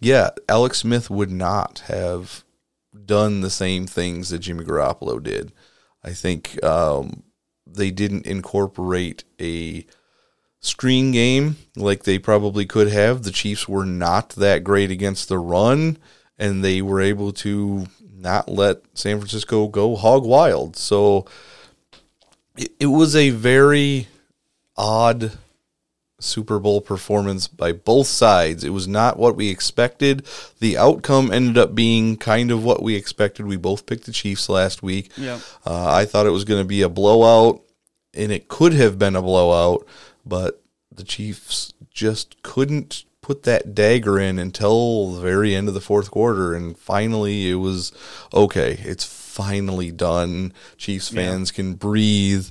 yeah, 0.00 0.30
Alex 0.48 0.78
Smith 0.78 1.08
would 1.08 1.30
not 1.30 1.84
have 1.86 2.44
done 3.04 3.42
the 3.42 3.50
same 3.50 3.86
things 3.86 4.30
that 4.30 4.40
Jimmy 4.40 4.64
Garoppolo 4.64 5.22
did. 5.22 5.52
I 6.06 6.12
think 6.12 6.62
um, 6.64 7.24
they 7.66 7.90
didn't 7.90 8.26
incorporate 8.26 9.24
a 9.40 9.84
screen 10.60 11.10
game 11.10 11.56
like 11.76 12.04
they 12.04 12.18
probably 12.18 12.64
could 12.64 12.88
have. 12.88 13.24
The 13.24 13.32
Chiefs 13.32 13.68
were 13.68 13.84
not 13.84 14.30
that 14.30 14.62
great 14.62 14.92
against 14.92 15.28
the 15.28 15.38
run, 15.38 15.98
and 16.38 16.64
they 16.64 16.80
were 16.80 17.00
able 17.00 17.32
to 17.32 17.86
not 18.16 18.48
let 18.48 18.82
San 18.94 19.18
Francisco 19.18 19.66
go 19.66 19.96
hog 19.96 20.24
wild. 20.24 20.76
So 20.76 21.26
it, 22.56 22.70
it 22.78 22.86
was 22.86 23.16
a 23.16 23.30
very 23.30 24.06
odd 24.76 25.32
Super 26.18 26.58
Bowl 26.58 26.80
performance 26.80 27.46
by 27.46 27.72
both 27.72 28.06
sides. 28.06 28.64
It 28.64 28.70
was 28.70 28.88
not 28.88 29.18
what 29.18 29.36
we 29.36 29.50
expected. 29.50 30.26
The 30.60 30.78
outcome 30.78 31.30
ended 31.30 31.58
up 31.58 31.74
being 31.74 32.16
kind 32.16 32.50
of 32.50 32.64
what 32.64 32.82
we 32.82 32.94
expected. 32.94 33.46
We 33.46 33.56
both 33.56 33.84
picked 33.86 34.06
the 34.06 34.12
Chiefs 34.12 34.48
last 34.48 34.82
week. 34.82 35.10
Yep. 35.16 35.40
Uh, 35.66 35.86
I 35.92 36.04
thought 36.06 36.26
it 36.26 36.30
was 36.30 36.44
going 36.44 36.62
to 36.62 36.68
be 36.68 36.82
a 36.82 36.88
blowout, 36.88 37.62
and 38.14 38.32
it 38.32 38.48
could 38.48 38.72
have 38.72 38.98
been 38.98 39.14
a 39.16 39.22
blowout, 39.22 39.86
but 40.24 40.62
the 40.90 41.04
Chiefs 41.04 41.74
just 41.90 42.42
couldn't 42.42 43.04
put 43.20 43.42
that 43.42 43.74
dagger 43.74 44.18
in 44.18 44.38
until 44.38 45.10
the 45.12 45.20
very 45.20 45.54
end 45.54 45.68
of 45.68 45.74
the 45.74 45.80
fourth 45.80 46.10
quarter, 46.10 46.54
and 46.54 46.78
finally 46.78 47.50
it 47.50 47.56
was 47.56 47.92
okay. 48.32 48.78
It's 48.84 49.04
finally 49.04 49.90
done. 49.90 50.52
Chiefs 50.78 51.12
Yeah. 51.12 51.22
fans 51.30 51.50
can 51.50 51.74
breathe. 51.74 52.46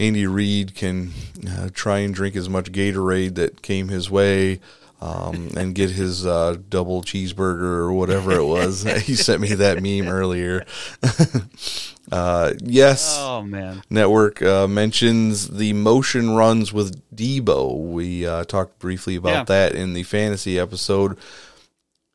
Andy 0.00 0.26
Reid 0.26 0.74
can 0.74 1.12
uh, 1.48 1.68
try 1.72 1.98
and 1.98 2.12
drink 2.14 2.34
as 2.34 2.48
much 2.48 2.72
Gatorade 2.72 3.34
that 3.36 3.62
came 3.62 3.88
his 3.88 4.10
way. 4.10 4.60
Um, 5.02 5.52
and 5.56 5.74
get 5.74 5.88
his 5.92 6.26
uh, 6.26 6.56
double 6.68 7.00
cheeseburger 7.00 7.62
or 7.62 7.90
whatever 7.94 8.32
it 8.32 8.44
was. 8.44 8.82
he 9.06 9.14
sent 9.14 9.40
me 9.40 9.54
that 9.54 9.82
meme 9.82 10.06
earlier. 10.12 10.66
uh, 12.12 12.52
yes, 12.62 13.16
Oh 13.18 13.40
man. 13.40 13.82
Network 13.88 14.42
uh, 14.42 14.66
mentions 14.68 15.48
the 15.48 15.72
motion 15.72 16.34
runs 16.36 16.74
with 16.74 17.00
Deebo. 17.16 17.78
We 17.92 18.26
uh, 18.26 18.44
talked 18.44 18.78
briefly 18.78 19.16
about 19.16 19.30
Yeah. 19.30 19.44
that 19.44 19.74
in 19.74 19.94
the 19.94 20.02
fantasy 20.02 20.58
episode. 20.58 21.16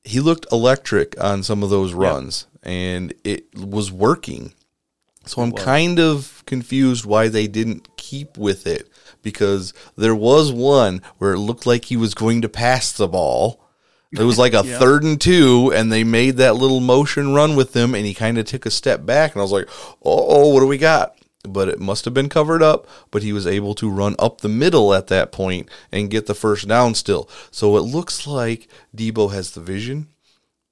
He 0.04 0.20
looked 0.20 0.46
electric 0.52 1.20
on 1.20 1.42
some 1.42 1.64
of 1.64 1.72
those 1.72 1.94
runs, 1.94 2.46
and 2.62 3.16
it 3.24 3.46
was 3.58 3.92
working. 3.92 4.54
So 5.26 5.42
I'm 5.42 5.52
kind 5.52 6.00
of 6.00 6.44
confused 6.46 7.06
why 7.06 7.28
they 7.28 7.48
didn't 7.48 7.98
keep 7.98 8.38
with 8.38 8.68
it 8.68 8.90
because 9.24 9.74
there 9.98 10.16
was 10.16 10.52
one 10.52 11.02
where 11.18 11.34
it 11.34 11.40
looked 11.40 11.66
like 11.66 11.86
he 11.86 11.98
was 11.98 12.14
going 12.14 12.42
to 12.44 12.50
pass 12.50 12.92
the 12.92 13.08
ball. 13.08 13.62
It 14.12 14.22
was 14.22 14.38
like 14.38 14.54
a 14.54 14.64
Yeah. 14.66 14.78
third 14.80 15.04
and 15.04 15.20
two, 15.20 15.74
and 15.76 15.92
they 15.92 16.04
made 16.04 16.38
that 16.38 16.56
little 16.56 16.80
motion 16.80 17.34
run 17.34 17.56
with 17.56 17.76
him, 17.76 17.96
and 17.96 18.06
he 18.06 18.14
kind 18.14 18.38
of 18.38 18.46
took 18.46 18.66
a 18.66 18.72
step 18.72 19.06
back, 19.06 19.34
and 19.34 19.42
I 19.42 19.44
was 19.44 19.52
like, 19.52 19.68
"Oh, 20.04 20.54
what 20.54 20.62
do 20.62 20.68
we 20.68 20.78
got?" 20.78 21.18
But 21.44 21.68
it 21.70 21.80
must 21.80 22.06
have 22.06 22.14
been 22.14 22.30
covered 22.30 22.64
up. 22.64 22.88
But 23.12 23.24
he 23.24 23.34
was 23.34 23.46
able 23.46 23.76
to 23.76 23.90
run 23.90 24.16
up 24.18 24.42
the 24.42 24.48
middle 24.50 24.94
at 24.94 25.08
that 25.08 25.32
point 25.32 25.70
and 25.92 26.10
get 26.10 26.28
the 26.28 26.34
first 26.36 26.68
down 26.68 26.96
still. 26.96 27.28
So 27.52 27.76
it 27.78 27.82
looks 27.82 28.26
like 28.26 28.68
Deebo 28.96 29.34
has 29.34 29.52
the 29.52 29.62
vision 29.62 30.08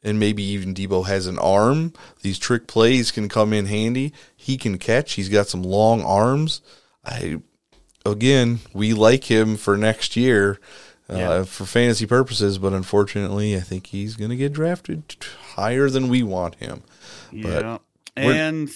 and 0.03 0.19
maybe 0.19 0.43
even 0.43 0.73
Deebo 0.73 1.05
has 1.07 1.27
an 1.27 1.39
arm. 1.39 1.93
These 2.21 2.37
trick 2.39 2.67
plays 2.67 3.11
can 3.11 3.29
come 3.29 3.53
in 3.53 3.65
handy. 3.67 4.13
He 4.35 4.57
can 4.57 4.77
catch. 4.77 5.13
He's 5.13 5.29
got 5.29 5.47
some 5.47 5.63
long 5.63 6.01
arms. 6.01 6.61
I 7.05 7.41
again, 8.05 8.59
we 8.73 8.93
like 8.93 9.25
him 9.31 9.55
for 9.57 9.77
next 9.77 10.15
year 10.17 10.59
uh, 11.09 11.15
Yeah. 11.15 11.43
for 11.43 11.65
fantasy 11.65 12.05
purposes, 12.05 12.57
but 12.57 12.73
unfortunately, 12.73 13.55
I 13.55 13.61
think 13.61 13.87
he's 13.87 14.15
going 14.15 14.29
to 14.31 14.35
get 14.37 14.53
drafted 14.53 15.03
higher 15.55 15.89
than 15.89 16.07
we 16.09 16.21
want 16.23 16.55
him. 16.55 16.83
Yeah. 17.31 17.77
we're- 18.17 18.37
And 18.39 18.69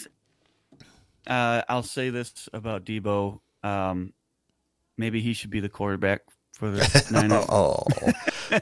uh, 1.28 1.62
I'll 1.68 1.84
say 1.84 2.10
this 2.10 2.48
about 2.54 2.86
Deebo. 2.86 3.40
Um, 3.64 4.14
maybe 4.98 5.20
he 5.22 5.34
should 5.34 5.50
be 5.50 5.60
the 5.60 5.70
quarterback 5.70 6.22
for 6.58 6.72
the 6.72 7.08
Niners. 7.12 7.46
Oh, 7.50 7.84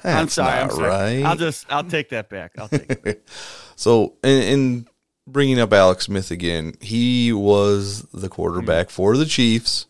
I'm 0.04 0.28
sorry. 0.28 0.60
I'm 0.60 0.70
sorry. 0.70 0.90
Right. 0.90 1.24
I'll 1.24 1.36
just 1.38 1.66
I'll 1.72 1.84
take 1.84 2.10
that 2.10 2.30
back. 2.30 2.52
I'll 2.58 2.68
take 2.68 2.90
it. 3.06 3.28
So, 3.78 4.14
in, 4.24 4.42
in 4.42 4.88
bringing 5.28 5.60
up 5.60 5.74
Alex 5.74 6.06
Smith 6.06 6.32
again, 6.32 6.76
he 6.80 7.34
was 7.34 8.04
the 8.14 8.30
quarterback 8.30 8.90
for 8.90 9.18
the 9.18 9.26
Chiefs 9.26 9.86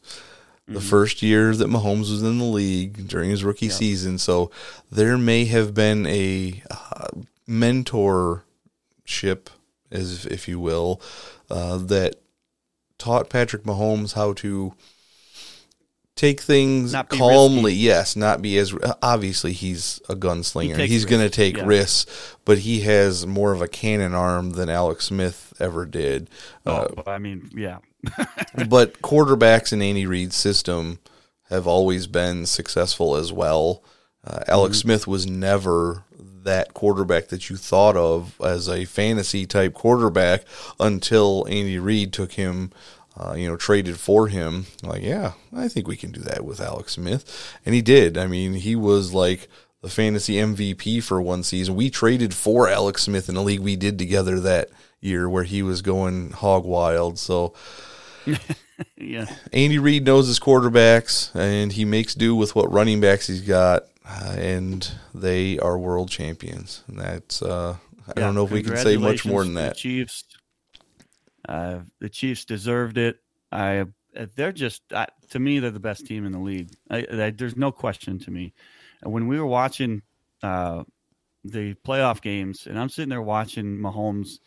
the 0.68 0.82
first 0.82 1.22
year 1.22 1.56
that 1.56 1.68
Mahomes 1.70 2.10
was 2.10 2.24
in 2.24 2.40
the 2.40 2.46
league 2.46 3.08
during 3.08 3.30
his 3.30 3.44
rookie 3.44 3.70
season. 3.70 4.18
So, 4.18 4.50
there 4.92 5.20
may 5.20 5.46
have 5.46 5.76
been 5.76 6.08
a 6.08 6.64
uh, 6.72 7.10
mentorship, 7.48 8.42
as 9.92 10.26
if 10.26 10.48
you 10.48 10.60
will, 10.60 11.00
uh, 11.52 11.78
that 11.78 12.16
taught 12.98 13.30
Patrick 13.30 13.64
Mahomes 13.64 14.14
how 14.14 14.34
to 14.34 14.74
take 16.15 16.41
things 16.41 16.95
calmly. 17.10 17.72
risky. 17.72 17.77
Yes, 17.77 18.15
not 18.15 18.41
be 18.41 18.57
as 18.57 18.74
obviously 19.01 19.53
he's 19.53 20.01
a 20.10 20.15
gunslinger. 20.15 20.75
takes 20.75 20.91
he's 20.91 21.05
going 21.05 21.22
to 21.22 21.29
take 21.29 21.57
yeah. 21.57 21.65
risks, 21.65 22.36
but 22.45 22.60
he 22.60 22.81
has 22.81 23.27
more 23.27 23.51
of 23.51 23.62
a 23.62 23.67
cannon 23.67 24.13
arm 24.13 24.51
than 24.51 24.69
Alex 24.69 25.05
Smith 25.05 25.53
ever 25.60 25.86
did. 25.86 26.29
Uh, 26.65 26.88
oh, 26.98 27.03
I 27.07 27.17
mean, 27.17 27.50
yeah. 27.55 27.79
but 28.67 29.01
quarterbacks 29.01 29.74
in 29.74 29.81
Andy 29.81 30.05
Reid's 30.05 30.36
system 30.36 31.00
have 31.50 31.67
always 31.67 32.07
been 32.07 32.45
successful 32.45 33.15
as 33.15 33.31
well. 33.31 33.84
Uh, 34.24 34.43
Alex 34.48 34.79
Smith 34.79 35.05
was 35.07 35.27
never 35.27 36.03
that 36.45 36.74
quarterback 36.74 37.27
that 37.27 37.50
you 37.50 37.57
thought 37.57 37.98
of 37.98 38.39
as 38.39 38.69
a 38.69 38.86
fantasy 38.86 39.45
type 39.45 39.74
quarterback 39.74 40.43
until 40.79 41.45
Andy 41.50 41.77
Reid 41.77 42.13
took 42.13 42.34
him, 42.34 42.72
uh, 43.17 43.34
you 43.34 43.48
know, 43.48 43.55
traded 43.55 44.00
for 44.00 44.27
him. 44.27 44.65
Like, 44.84 45.03
yeah, 45.03 45.34
I 45.55 45.67
think 45.67 45.88
we 45.88 45.98
can 45.98 46.12
do 46.12 46.19
that 46.22 46.43
with 46.45 46.60
Alex 46.60 46.93
Smith. 46.93 47.57
And 47.65 47.74
he 47.75 47.81
did. 47.81 48.17
I 48.17 48.27
mean, 48.27 48.53
he 48.55 48.75
was 48.75 49.13
like 49.13 49.48
the 49.81 49.89
fantasy 49.89 50.38
MVP 50.39 51.00
for 51.01 51.22
one 51.22 51.43
season. 51.43 51.75
We 51.75 51.89
traded 51.89 52.34
for 52.34 52.67
Alex 52.67 53.03
Smith 53.03 53.29
in 53.29 53.36
a 53.36 53.41
league 53.41 53.62
we 53.62 53.75
did 53.75 53.98
together 53.98 54.39
that 54.41 54.69
year 55.00 55.29
where 55.29 55.43
he 55.43 55.62
was 55.62 55.81
going 55.81 56.31
hog 56.31 56.65
wild. 56.65 57.19
So, 57.19 57.53
Yeah. 58.98 59.27
Andy 59.53 59.79
Reid 59.79 60.05
knows 60.05 60.27
his 60.27 60.39
quarterbacks, 60.39 61.34
and 61.36 61.72
he 61.72 61.86
makes 61.86 62.13
do 62.13 62.36
with 62.36 62.55
what 62.55 62.72
running 62.72 63.00
backs 63.00 63.27
he's 63.27 63.41
got, 63.41 63.84
uh, 64.05 64.36
and 64.38 64.89
they 65.13 65.57
are 65.60 65.77
world 65.77 66.10
champions. 66.10 66.84
And 66.88 67.00
that's 67.00 67.41
uh, 67.41 67.77
I 68.07 68.13
Yeah, 68.17 68.25
don't 68.25 68.36
know 68.36 68.45
if 68.45 68.51
we 68.51 68.63
can 68.63 68.75
say 68.77 68.98
much 68.98 69.25
more 69.25 69.43
than 69.43 69.53
that. 69.55 69.77
Chiefs, 69.77 70.24
uh, 71.48 71.80
the 72.00 72.10
Chiefs 72.10 72.46
deserved 72.46 72.98
it. 72.98 73.18
I, 73.52 73.80
uh, 74.18 74.25
they're 74.36 74.52
just 74.52 74.82
uh, 74.92 75.06
to 75.32 75.40
me, 75.40 75.60
they're 75.60 75.72
the 75.72 75.80
best 75.80 76.06
team 76.06 76.25
in 76.25 76.32
the 76.32 76.40
league. 76.40 76.70
I, 76.90 77.06
I, 77.12 77.30
there's 77.32 77.58
no 77.58 77.72
question 77.72 78.20
to 78.20 78.32
me. 78.32 78.54
When 79.04 79.28
we 79.28 79.40
were 79.40 79.46
watching 79.46 80.02
uh, 80.42 80.84
the 81.44 81.75
playoff 81.75 82.22
games, 82.22 82.68
and 82.68 82.80
I'm 82.80 82.90
sitting 82.90 83.10
there 83.10 83.22
watching 83.22 83.78
Mahomes. 83.78 84.40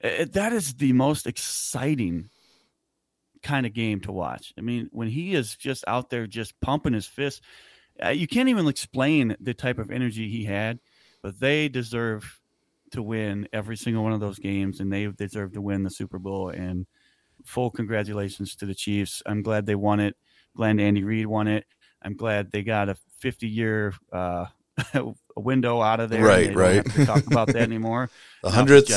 It, 0.00 0.34
that 0.34 0.52
is 0.52 0.74
the 0.74 0.92
most 0.92 1.26
exciting 1.26 2.28
kind 3.42 3.66
of 3.66 3.72
game 3.72 4.00
to 4.00 4.12
watch. 4.12 4.52
I 4.58 4.60
mean, 4.60 4.88
when 4.92 5.08
he 5.08 5.34
is 5.34 5.56
just 5.56 5.84
out 5.86 6.10
there 6.10 6.26
just 6.26 6.60
pumping 6.60 6.92
his 6.92 7.06
fist, 7.06 7.42
uh, 8.02 8.10
you 8.10 8.26
can't 8.26 8.48
even 8.48 8.66
explain 8.66 9.36
the 9.40 9.54
type 9.54 9.78
of 9.78 9.90
energy 9.90 10.28
he 10.28 10.44
had. 10.44 10.78
But 11.22 11.40
they 11.40 11.68
deserve 11.68 12.40
to 12.94 13.02
win 13.02 13.48
every 13.52 13.76
single 13.76 14.02
one 14.02 14.12
of 14.12 14.20
those 14.20 14.38
games, 14.38 14.80
and 14.80 14.92
they 14.92 15.06
deserve 15.06 15.52
to 15.52 15.60
win 15.60 15.82
the 15.82 15.90
Super 15.90 16.18
Bowl. 16.18 16.48
And 16.48 16.86
full 17.44 17.70
congratulations 17.70 18.56
to 18.56 18.66
the 18.66 18.74
Chiefs. 18.74 19.22
I'm 19.26 19.42
glad 19.42 19.66
they 19.66 19.74
won 19.74 20.00
it. 20.00 20.16
Glad 20.56 20.80
Andy 20.80 21.04
Reid 21.04 21.26
won 21.26 21.48
it. 21.48 21.64
I'm 22.02 22.16
glad 22.16 22.50
they 22.50 22.62
got 22.62 22.88
a 22.88 22.96
50 23.18 23.48
year 23.48 23.94
uh, 24.12 24.46
window 25.36 25.80
out 25.80 26.00
of 26.00 26.10
there. 26.10 26.24
Right, 26.24 26.54
right. 26.54 26.84
talk 27.06 27.26
about 27.26 27.48
that 27.48 27.56
anymore. 27.62 28.10
The 28.42 28.50
hundredth 28.50 28.88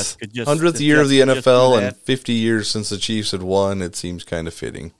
hundredth 0.44 0.80
year 0.80 1.00
of 1.00 1.08
the 1.08 1.18
Jets 1.18 1.32
could 1.32 1.40
just 1.40 1.44
do 1.44 1.56
NFL 1.56 1.82
and 1.82 1.96
fifty 1.96 2.34
years 2.34 2.68
since 2.68 2.88
the 2.88 2.98
Chiefs 2.98 3.30
had 3.30 3.42
won. 3.42 3.82
It 3.82 3.96
seems 3.96 4.24
kind 4.24 4.46
of 4.46 4.54
fitting. 4.54 4.92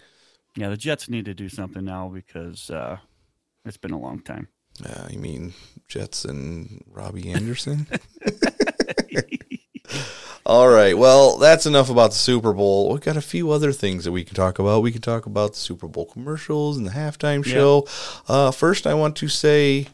Yeah, 0.57 0.71
the 0.71 0.77
Jets 0.77 1.09
need 1.09 1.25
to 1.27 1.35
do 1.35 1.49
something 1.49 1.85
now 1.85 2.09
because 2.09 2.71
uh, 2.71 2.99
it's 3.65 3.77
been 3.77 3.93
a 3.93 3.99
long 3.99 4.21
time. 4.21 4.49
Uh, 4.85 5.09
you 5.11 5.19
mean 5.19 5.55
Jets 5.89 6.25
and 6.25 6.83
Robbie 6.87 7.31
Anderson? 7.31 7.87
All 10.47 10.69
right. 10.69 10.97
Well, 10.97 11.37
that's 11.37 11.67
enough 11.67 11.91
about 11.91 12.11
the 12.11 12.17
Super 12.17 12.53
Bowl. 12.55 12.91
We've 12.91 13.01
got 13.03 13.17
a 13.19 13.23
few 13.23 13.51
other 13.51 13.73
things 13.73 14.05
that 14.05 14.13
we 14.13 14.25
can 14.25 14.35
talk 14.35 14.59
about. 14.59 14.83
We 14.83 14.93
can 14.93 15.03
talk 15.03 15.27
about 15.27 15.53
the 15.53 15.59
Super 15.59 15.87
Bowl 15.89 16.07
commercials 16.07 16.79
and 16.79 16.87
the 16.87 16.91
halftime 16.93 17.45
Yeah. 17.45 17.53
show. 17.53 17.89
Uh, 18.29 18.51
first, 18.51 18.87
I 18.87 18.95
want 18.95 19.15
to 19.17 19.29
say 19.29 19.89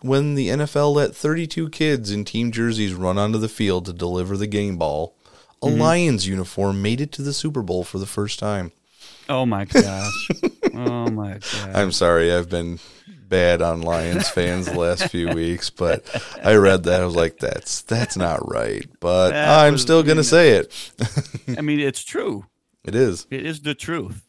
when 0.00 0.36
the 0.36 0.48
NFL 0.48 0.94
let 0.94 1.14
32 1.14 1.68
kids 1.68 2.10
in 2.10 2.24
team 2.24 2.50
jerseys 2.50 2.94
run 2.94 3.18
onto 3.18 3.38
the 3.38 3.48
field 3.48 3.84
to 3.86 3.92
deliver 3.92 4.36
the 4.38 4.46
game 4.46 4.76
ball, 4.78 5.14
a 5.62 5.66
Lions 5.68 6.26
uniform 6.26 6.80
made 6.80 7.02
it 7.02 7.12
to 7.12 7.22
the 7.22 7.34
Super 7.34 7.60
Bowl 7.60 7.84
for 7.84 7.98
the 7.98 8.06
first 8.06 8.38
time. 8.38 8.72
Oh 9.28 9.44
my 9.44 9.66
gosh! 9.66 10.28
oh 10.74 11.10
my 11.10 11.34
gosh! 11.34 11.74
I'm 11.74 11.92
sorry, 11.92 12.32
I've 12.32 12.48
been 12.48 12.78
bad 13.30 13.62
on 13.62 13.80
Lions 13.80 14.28
fans 14.28 14.66
the 14.66 14.78
last 14.78 15.08
few 15.08 15.28
weeks, 15.34 15.70
but 15.70 16.04
I 16.44 16.56
read 16.56 16.82
that 16.84 17.00
I 17.00 17.04
was 17.06 17.16
like, 17.16 17.38
"That's 17.38 17.80
that's 17.80 18.18
not 18.18 18.46
right." 18.52 18.86
But 19.00 19.30
That 19.30 19.64
I'm 19.66 19.78
still 19.78 20.02
gonna 20.02 20.22
say 20.24 20.50
it. 20.50 20.92
I 21.56 21.62
mean, 21.62 21.80
it's 21.80 22.04
true. 22.04 22.44
It 22.84 22.94
is. 22.94 23.26
It 23.30 23.46
is 23.46 23.60
the 23.62 23.74
truth. 23.74 24.26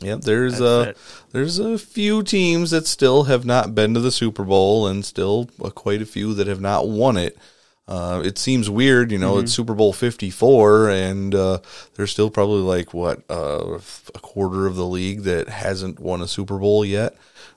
Yep. 0.00 0.22
There's 0.22 0.60
uh 0.60 0.94
there's 1.30 1.60
a 1.60 1.78
few 1.78 2.24
teams 2.24 2.72
that 2.72 2.86
still 2.88 3.24
have 3.24 3.44
not 3.44 3.76
been 3.76 3.94
to 3.94 4.00
the 4.00 4.10
Super 4.10 4.42
Bowl, 4.42 4.88
and 4.88 5.04
still 5.04 5.48
uh, 5.64 5.70
quite 5.70 6.02
a 6.02 6.06
few 6.06 6.34
that 6.34 6.48
have 6.48 6.60
not 6.60 6.88
won 6.88 7.16
it. 7.16 7.38
Uh, 7.86 8.22
it 8.24 8.38
seems 8.38 8.70
weird, 8.70 9.12
you 9.12 9.18
know. 9.18 9.36
It's 9.38 9.52
Mm-hmm. 9.52 9.62
Super 9.62 9.74
Bowl 9.74 9.92
Fifty 9.92 10.30
Four, 10.30 10.88
and 10.88 11.34
uh, 11.34 11.58
there's 11.94 12.10
still 12.10 12.30
probably 12.30 12.62
like 12.62 12.94
what 12.94 13.22
uh, 13.30 13.78
a 14.14 14.18
quarter 14.20 14.66
of 14.66 14.74
the 14.74 14.86
league 14.86 15.22
that 15.24 15.48
hasn't 15.48 16.00
won 16.00 16.22
a 16.22 16.26
Super 16.26 16.58
Bowl 16.58 16.82
yet, 16.84 17.14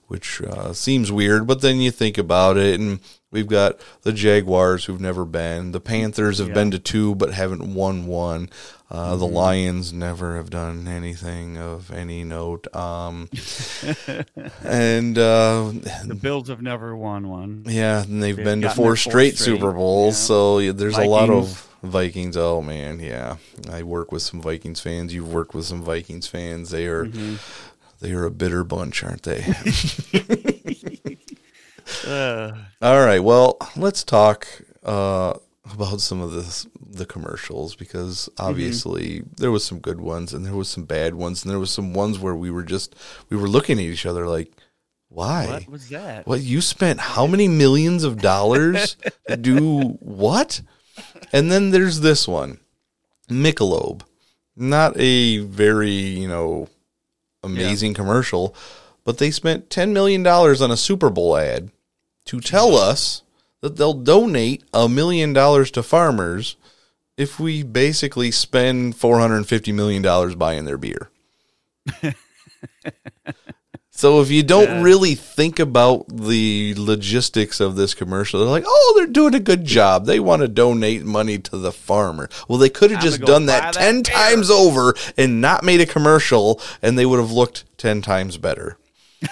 which 0.07 0.41
uh, 0.41 0.73
seems 0.73 1.11
weird. 1.11 1.45
But 1.47 1.61
then 1.61 1.77
you 1.81 1.91
think 1.91 2.17
about 2.17 2.57
it, 2.57 2.79
and 2.79 2.99
we've 3.31 3.47
got 3.47 3.79
the 4.03 4.11
Jaguars 4.13 4.85
who've 4.85 5.01
never 5.01 5.25
been. 5.25 5.71
The 5.71 5.79
Panthers 5.79 6.39
have 6.39 6.49
Yeah. 6.49 6.53
been 6.53 6.71
to 6.71 6.79
two 6.79 7.15
but 7.15 7.33
haven't 7.33 7.73
won 7.73 8.05
one. 8.07 8.49
Uh, 8.89 9.09
Mm-hmm. 9.11 9.19
The 9.19 9.27
Lions 9.27 9.91
never 9.93 10.37
have 10.37 10.49
done 10.49 10.87
anything 10.87 11.57
of 11.57 11.91
any 11.91 12.23
note. 12.23 12.73
Um, 12.73 13.27
and 14.63 15.17
uh, 15.17 15.71
The 16.05 16.17
Bills 16.19 16.47
have 16.47 16.61
never 16.61 16.95
won 16.95 17.27
one. 17.29 17.63
yeah, 17.67 18.03
and 18.03 18.21
they've 18.23 18.35
They've 18.35 18.45
been 18.45 18.61
to 18.61 18.67
gotten 18.67 18.83
four 18.83 18.95
straight 18.95 19.35
straight, 19.37 19.57
Super 19.57 19.71
Bowls. 19.71 20.13
yeah. 20.15 20.25
So 20.25 20.59
yeah, 20.59 20.71
there's 20.71 20.97
a 20.97 21.03
lot 21.05 21.29
of 21.29 21.63
Vikings. 21.83 22.37
Oh 22.37 22.61
man, 22.61 22.99
yeah. 22.99 23.37
I 23.69 23.83
work 23.83 24.11
with 24.11 24.21
some 24.21 24.41
Vikings 24.41 24.79
fans. 24.79 25.13
You've 25.13 25.33
worked 25.33 25.53
with 25.53 25.65
some 25.65 25.81
Vikings 25.83 26.27
fans. 26.27 26.69
They 26.69 26.85
are 26.87 27.05
Mm-hmm. 27.05 27.35
They 27.99 28.11
are 28.11 28.25
a 28.25 28.31
bitter 28.31 28.63
bunch, 28.63 29.03
aren't 29.03 29.23
they? 29.23 29.43
Uh, 32.05 32.51
All 32.81 33.05
right. 33.05 33.19
Well, 33.19 33.57
let's 33.75 34.03
talk 34.03 34.47
uh, 34.83 35.33
about 35.73 36.01
some 36.01 36.21
of 36.21 36.31
the 36.31 36.67
the 36.79 37.05
commercials 37.05 37.75
because 37.75 38.29
Mm-hmm. 38.37 38.49
obviously 38.49 39.23
there 39.37 39.51
was 39.51 39.63
some 39.65 39.79
good 39.79 39.99
ones 40.01 40.33
and 40.33 40.45
there 40.45 40.55
was 40.55 40.69
some 40.69 40.85
bad 40.85 41.15
ones 41.15 41.43
and 41.43 41.51
there 41.51 41.59
was 41.59 41.71
some 41.71 41.93
ones 41.93 42.17
where 42.19 42.35
we 42.35 42.49
were 42.49 42.63
just 42.63 42.95
we 43.29 43.37
were 43.37 43.47
looking 43.47 43.77
at 43.77 43.83
each 43.83 44.05
other 44.05 44.27
like, 44.27 44.51
why? 45.09 45.47
what 45.47 45.67
was 45.69 45.89
that? 45.89 46.25
What 46.27 46.41
you 46.41 46.61
spent 46.61 46.99
how 46.99 47.27
many 47.27 47.47
millions 47.47 48.03
of 48.03 48.21
dollars 48.21 48.95
to 49.27 49.37
do 49.37 49.81
what? 49.99 50.61
And 51.31 51.51
then 51.51 51.69
there's 51.71 51.99
this 52.01 52.27
one, 52.27 52.59
Michelob. 53.29 54.01
Not 54.55 54.97
a 54.97 55.37
very, 55.39 55.91
you 55.91 56.27
know, 56.27 56.67
amazing 57.43 57.93
commercial, 57.93 58.55
but 59.03 59.17
they 59.17 59.31
spent 59.31 59.69
$10 59.69 59.91
million 59.91 60.25
on 60.25 60.71
a 60.71 60.77
Super 60.77 61.09
Bowl 61.09 61.37
ad 61.37 61.71
to 62.25 62.39
tell 62.39 62.75
us 62.75 63.23
that 63.61 63.77
they'll 63.77 63.93
donate 63.93 64.63
a 64.73 64.87
million 64.87 65.33
dollars 65.33 65.71
to 65.71 65.83
farmers 65.83 66.55
if 67.17 67.39
we 67.39 67.63
basically 67.63 68.31
spend 68.31 68.95
$450 68.95 69.73
million 69.73 70.37
buying 70.37 70.65
their 70.65 70.77
beer. 70.77 71.09
So 73.97 74.21
if 74.21 74.29
you 74.29 74.43
don't 74.43 74.67
Yeah. 74.69 74.81
really 74.83 75.15
think 75.15 75.57
about 75.57 76.05
the 76.07 76.75
logistics 76.77 77.59
of 77.59 77.75
this 77.75 77.95
commercial, 77.95 78.39
they're 78.39 78.47
like, 78.47 78.63
"Oh, 78.67 78.93
they're 78.95 79.07
doing 79.07 79.33
a 79.33 79.39
good 79.39 79.65
job. 79.65 80.05
They 80.05 80.19
want 80.19 80.43
to 80.43 80.47
donate 80.47 81.03
money 81.03 81.39
to 81.39 81.57
the 81.57 81.71
farmer." 81.71 82.29
Well, 82.47 82.59
they 82.59 82.69
could 82.69 82.91
have 82.91 83.01
just 83.01 83.21
done 83.21 83.47
that 83.47 83.73
that 83.73 83.79
10 83.79 84.03
beer. 84.03 84.13
times 84.15 84.51
over 84.51 84.93
and 85.17 85.41
not 85.41 85.63
made 85.63 85.81
a 85.81 85.87
commercial 85.87 86.61
and 86.83 86.95
they 86.95 87.07
would 87.07 87.17
have 87.19 87.31
looked 87.31 87.63
10 87.79 88.03
times 88.03 88.37
better. 88.37 88.77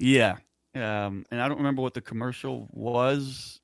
Yeah. 0.00 0.36
Um, 0.76 1.26
and 1.30 1.40
I 1.42 1.48
don't 1.48 1.56
remember 1.58 1.82
what 1.82 1.94
the 1.94 2.00
commercial 2.00 2.68
was. 2.70 3.58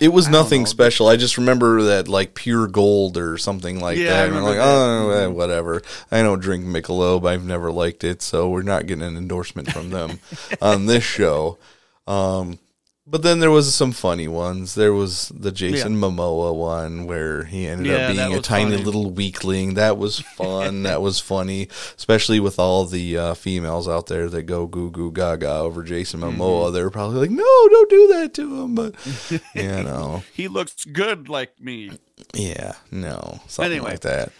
It 0.00 0.08
was 0.08 0.28
I 0.28 0.30
nothing 0.30 0.66
special. 0.66 1.08
I 1.08 1.16
just 1.16 1.38
remember 1.38 1.82
that 1.82 2.08
like 2.08 2.34
pure 2.34 2.66
gold 2.66 3.16
or 3.16 3.38
something 3.38 3.80
like 3.80 3.96
Yeah, 3.96 4.10
that. 4.10 4.28
And 4.28 4.36
I'm 4.36 4.42
like, 4.42 4.58
remember 4.58 5.12
oh, 5.12 5.24
eh, 5.24 5.26
whatever. 5.26 5.82
I 6.10 6.22
don't 6.22 6.40
drink 6.40 6.64
Michelob. 6.64 7.26
I've 7.26 7.44
never 7.44 7.70
liked 7.72 8.04
it, 8.04 8.20
so 8.22 8.48
we're 8.48 8.62
not 8.62 8.86
getting 8.86 9.04
an 9.04 9.16
endorsement 9.16 9.72
from 9.72 9.90
them 9.90 10.18
on 10.60 10.86
this 10.86 11.04
show. 11.04 11.58
Um, 12.06 12.58
but 13.06 13.22
then 13.22 13.40
there 13.40 13.50
was 13.50 13.74
some 13.74 13.92
funny 13.92 14.28
ones. 14.28 14.74
There 14.74 14.92
was 14.94 15.28
the 15.28 15.52
Jason 15.52 15.96
Momoa 15.96 16.54
one 16.54 17.06
where 17.06 17.44
he 17.44 17.66
ended 17.66 17.86
Yeah, 17.86 18.08
up 18.08 18.16
being 18.16 18.34
a 18.34 18.40
tiny 18.40 18.72
funny. 18.72 18.82
little 18.84 19.10
weakling. 19.10 19.74
That 19.74 19.98
was 19.98 20.18
fun. 20.36 20.84
that 20.84 21.02
was 21.02 21.20
funny, 21.20 21.68
especially 21.96 22.40
with 22.40 22.58
all 22.58 22.86
the 22.86 23.16
uh, 23.18 23.34
females 23.34 23.86
out 23.86 24.06
there 24.06 24.28
that 24.30 24.44
go 24.44 24.66
goo 24.66 24.90
goo 24.90 25.12
gaga 25.12 25.50
over 25.56 25.82
Jason 25.82 26.20
Mm-hmm. 26.20 26.40
Momoa. 26.40 26.72
They're 26.72 26.90
probably 26.90 27.18
like, 27.20 27.30
"No, 27.30 27.68
don't 27.68 27.90
do 27.90 28.08
that 28.08 28.34
to 28.34 28.62
him." 28.62 28.74
But 28.74 28.94
you 29.54 29.62
know, 29.82 30.22
He 30.32 30.48
looks 30.48 30.84
good 30.84 31.28
like 31.28 31.60
me. 31.60 31.90
yeah, 32.32 32.74
no, 32.90 33.40
something 33.48 33.72
Anyway. 33.72 33.90
like 33.92 34.00
that. 34.00 34.32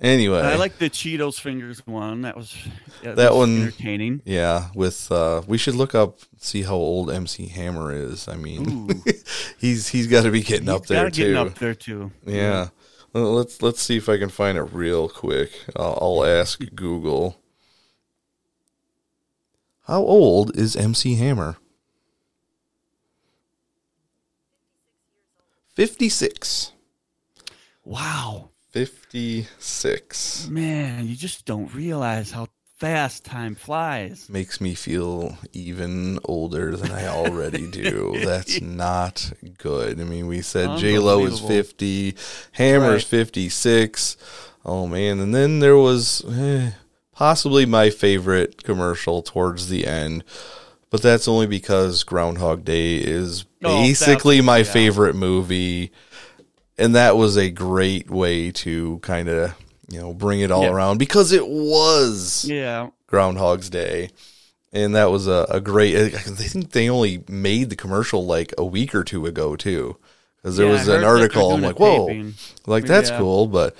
Anyway, 0.00 0.40
I 0.40 0.56
like 0.56 0.78
the 0.78 0.90
Cheetos 0.90 1.38
fingers 1.40 1.86
one. 1.86 2.22
That 2.22 2.36
was 2.36 2.52
that, 3.04 3.14
That 3.16 3.30
was 3.32 3.38
one- 3.48 3.62
entertaining. 3.62 4.22
yeah. 4.24 4.70
With 4.74 5.10
uh, 5.12 5.42
we 5.46 5.56
should 5.56 5.76
look 5.76 5.94
up 5.94 6.18
see 6.38 6.62
how 6.62 6.74
old 6.74 7.10
MC 7.12 7.46
Hammer 7.46 7.92
is. 7.92 8.26
I 8.26 8.34
mean, 8.36 9.02
he's 9.58 9.88
he's 9.88 10.08
got 10.08 10.24
to 10.24 10.32
be 10.32 10.42
getting 10.42 10.68
up 10.68 10.86
there 10.86 11.04
gotta 11.04 11.10
getting 11.12 11.34
too. 11.34 11.40
up 11.40 11.54
there 11.58 11.74
too. 11.74 12.10
Yeah. 12.26 12.68
Well, 13.12 13.32
let's 13.34 13.62
let's 13.62 13.80
see 13.80 13.96
if 13.96 14.08
I 14.08 14.18
can 14.18 14.30
find 14.30 14.58
it 14.58 14.62
real 14.64 15.08
quick. 15.08 15.52
I'll, 15.76 15.96
I'll 16.02 16.24
ask 16.26 16.60
Google. 16.74 17.40
How 19.86 20.00
old 20.00 20.56
is 20.56 20.74
MC 20.74 21.14
Hammer? 21.14 21.56
Fifty-six. 25.74 26.72
Wow, 27.84 28.50
56 28.74 30.48
man, 30.50 31.06
you 31.06 31.14
just 31.16 31.44
don't 31.46 31.72
realize 31.74 32.32
how 32.32 32.48
fast 32.78 33.24
time 33.24 33.54
flies. 33.54 34.28
makes 34.28 34.60
me 34.60 34.74
feel 34.74 35.38
even 35.52 36.18
older 36.24 36.76
than 36.76 36.90
I 36.90 37.06
already 37.06 37.66
do. 37.70 38.18
That's 38.24 38.60
not 38.60 39.32
good. 39.58 40.00
I 40.00 40.04
mean, 40.04 40.26
we 40.26 40.42
said 40.42 40.78
J 40.78 40.98
Lo 40.98 41.24
is 41.24 41.38
50, 41.40 42.16
Hammer's 42.52 43.04
Right. 43.04 43.18
56. 43.26 44.16
Oh 44.64 44.86
man, 44.88 45.20
and 45.20 45.32
then 45.34 45.60
there 45.60 45.76
was 45.76 46.24
eh, 46.28 46.72
possibly 47.12 47.64
my 47.66 47.90
favorite 47.90 48.64
commercial 48.64 49.22
towards 49.22 49.68
the 49.68 49.86
end. 49.86 50.24
But 50.90 51.00
that's 51.02 51.26
only 51.28 51.46
because 51.46 52.02
Groundhog 52.04 52.64
Day 52.64 52.96
is 52.96 53.44
Oh, 53.62 53.80
basically 53.82 54.36
that's- 54.40 54.46
my 54.46 54.62
favorite 54.64 55.14
movie. 55.16 55.90
And 56.76 56.94
that 56.94 57.16
was 57.16 57.36
a 57.36 57.50
great 57.50 58.10
way 58.10 58.50
to 58.52 58.98
kind 59.00 59.28
of, 59.28 59.54
you 59.88 60.00
know, 60.00 60.12
bring 60.12 60.40
it 60.40 60.50
all 60.50 60.64
Yeah. 60.64 60.70
around 60.72 60.98
because 60.98 61.30
it 61.32 61.46
was 61.46 62.44
Yeah, 62.48 62.88
Groundhog's 63.06 63.70
Day. 63.70 64.10
and 64.72 64.94
that 64.96 65.10
was 65.12 65.28
a, 65.28 65.46
a 65.48 65.60
great. 65.60 65.96
I 65.96 66.08
think 66.18 66.72
they 66.72 66.90
only 66.90 67.22
made 67.28 67.70
the 67.70 67.76
commercial 67.76 68.26
like 68.26 68.52
a 68.58 68.64
week 68.64 68.94
or 68.94 69.04
two 69.04 69.24
ago 69.26 69.54
too, 69.56 69.96
because 70.36 70.56
there 70.56 70.66
Yeah, 70.66 70.72
was 70.72 70.88
an 70.88 70.94
heard 70.94 70.94
that 70.94 71.00
they're 71.00 71.08
article. 71.10 71.52
I'm 71.52 71.62
like, 71.62 71.78
whoa, 71.78 72.08
taping. 72.08 72.34
like 72.66 72.86
that's 72.86 73.10
Yeah. 73.10 73.18
cool, 73.18 73.46
but. 73.46 73.76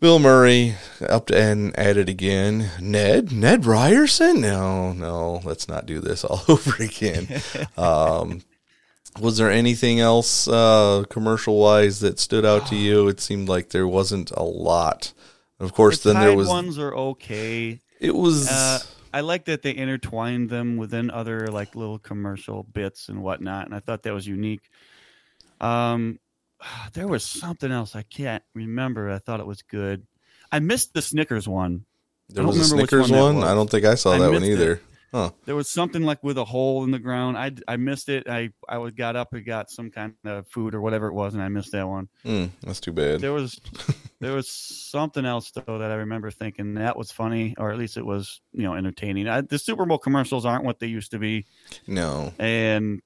Bill 0.00 0.18
Murray 0.18 0.76
up 1.06 1.26
to, 1.26 1.36
and 1.38 1.78
at 1.78 1.98
it 1.98 2.08
again. 2.08 2.70
Ned, 2.80 3.32
Ned 3.32 3.66
Ryerson. 3.66 4.40
No, 4.40 4.94
no, 4.94 5.42
let's 5.44 5.68
not 5.68 5.84
do 5.84 6.00
this 6.00 6.24
all 6.24 6.42
over 6.48 6.82
again. 6.82 7.28
um, 7.76 8.40
was 9.18 9.38
there 9.38 9.50
anything 9.50 10.00
else 10.00 10.46
uh, 10.48 11.04
commercial 11.10 11.58
wise 11.58 12.00
that 12.00 12.18
stood 12.18 12.44
out 12.44 12.66
to 12.68 12.76
you? 12.76 13.08
It 13.08 13.20
seemed 13.20 13.48
like 13.48 13.70
there 13.70 13.88
wasn't 13.88 14.30
a 14.32 14.42
lot. 14.42 15.12
Of 15.58 15.72
course, 15.74 16.02
The 16.02 16.12
then 16.12 16.22
there 16.22 16.36
was. 16.36 16.48
ones 16.48 16.78
are 16.78 16.94
okay. 16.94 17.80
It 17.98 18.14
was. 18.14 18.48
Uh, 18.48 18.78
I 19.12 19.20
like 19.22 19.46
that 19.46 19.62
they 19.62 19.74
intertwined 19.76 20.48
them 20.48 20.76
within 20.76 21.10
other 21.10 21.48
like 21.48 21.74
little 21.74 21.98
commercial 21.98 22.62
bits 22.62 23.08
and 23.08 23.22
whatnot, 23.22 23.66
and 23.66 23.74
I 23.74 23.80
thought 23.80 24.02
that 24.04 24.14
was 24.14 24.26
unique. 24.26 24.62
Um, 25.60 26.18
there 26.92 27.08
was 27.08 27.24
something 27.24 27.70
else 27.70 27.94
I 27.96 28.02
can't 28.02 28.42
remember. 28.54 29.10
I 29.10 29.18
thought 29.18 29.40
it 29.40 29.46
was 29.46 29.62
good. 29.62 30.06
I 30.52 30.58
missed 30.60 30.94
the 30.94 31.02
Snickers 31.02 31.46
one. 31.46 31.84
there 32.28 32.46
was 32.46 32.56
a 32.58 32.64
Snickers 32.64 33.10
one 33.10 33.36
one. 33.36 33.44
I 33.44 33.54
don't 33.54 33.70
think 33.70 33.84
I 33.84 33.94
saw 33.96 34.12
I 34.12 34.18
that 34.18 34.32
one 34.32 34.44
either. 34.44 34.74
it. 34.74 34.82
Huh. 35.12 35.30
There 35.44 35.56
was 35.56 35.68
something 35.68 36.02
like 36.02 36.22
with 36.22 36.38
a 36.38 36.44
hole 36.44 36.84
in 36.84 36.92
the 36.92 36.98
ground. 37.00 37.36
I, 37.36 37.50
I 37.66 37.76
missed 37.76 38.08
it. 38.08 38.28
I 38.28 38.50
I 38.68 38.78
would 38.78 38.96
got 38.96 39.16
up 39.16 39.32
and 39.32 39.44
got 39.44 39.68
some 39.70 39.90
kind 39.90 40.14
of 40.24 40.46
food 40.48 40.74
or 40.74 40.80
whatever 40.80 41.08
it 41.08 41.14
was, 41.14 41.34
and 41.34 41.42
I 41.42 41.48
missed 41.48 41.72
that 41.72 41.88
one. 41.88 42.08
Hmm, 42.22 42.46
that's 42.62 42.78
too 42.80 42.92
bad. 42.92 43.20
There 43.20 43.32
was 43.32 43.60
there 44.20 44.32
was 44.34 44.48
something 44.48 45.24
else 45.26 45.50
though 45.50 45.78
that 45.78 45.90
I 45.90 45.94
remember 45.96 46.30
thinking 46.30 46.74
that 46.74 46.96
was 46.96 47.10
funny, 47.10 47.54
or 47.58 47.72
at 47.72 47.78
least 47.78 47.96
it 47.96 48.06
was 48.06 48.40
you 48.52 48.62
know 48.62 48.74
entertaining. 48.74 49.26
I, 49.28 49.40
the 49.40 49.58
Super 49.58 49.84
Bowl 49.84 49.98
commercials 49.98 50.46
aren't 50.46 50.64
what 50.64 50.78
they 50.78 50.86
used 50.86 51.10
to 51.10 51.18
be, 51.18 51.46
No. 51.88 52.32
and 52.38 53.00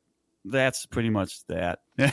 that's 0.44 0.84
pretty 0.86 1.10
much 1.10 1.46
that. 1.46 1.78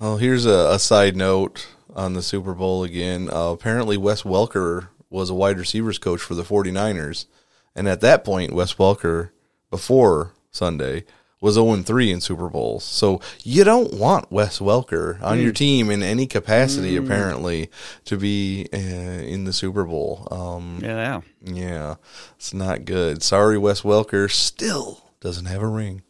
Well, 0.00 0.16
here's 0.16 0.44
a, 0.44 0.70
a 0.72 0.78
side 0.78 1.16
note 1.16 1.66
on 1.94 2.14
the 2.14 2.22
Super 2.22 2.52
Bowl 2.52 2.82
again. 2.84 3.30
Uh, 3.32 3.50
apparently, 3.52 3.96
Wes 3.96 4.22
Welker 4.22 4.88
was 5.08 5.30
a 5.30 5.34
wide 5.34 5.56
receivers 5.56 5.98
coach 5.98 6.20
for 6.20 6.34
the 6.34 6.42
49ers. 6.42 7.26
And 7.74 7.88
at 7.88 8.00
that 8.00 8.24
point, 8.24 8.52
Wes 8.52 8.74
Welker, 8.74 9.30
before 9.70 10.32
Sunday, 10.50 11.04
was 11.40 11.54
0 11.54 11.76
3 11.76 12.10
in 12.10 12.20
Super 12.22 12.48
Bowls. 12.48 12.84
So 12.84 13.20
you 13.42 13.64
don't 13.64 13.92
want 13.92 14.32
Wes 14.32 14.60
Welker 14.60 15.20
on 15.22 15.38
your 15.40 15.52
team 15.52 15.90
in 15.90 16.02
any 16.02 16.26
capacity, 16.26 16.96
apparently, 16.96 17.70
to 18.06 18.16
be 18.16 18.66
uh, 18.72 18.76
in 18.78 19.44
the 19.44 19.52
Super 19.52 19.84
Bowl. 19.84 20.26
Um, 20.30 20.78
yeah, 20.82 21.20
yeah, 21.42 21.96
it's 22.36 22.54
not 22.54 22.86
good. 22.86 23.22
Sorry, 23.22 23.58
Wes 23.58 23.82
Welker 23.82 24.30
still 24.30 25.10
doesn't 25.20 25.44
have 25.44 25.60
a 25.60 25.68
ring. 25.68 26.02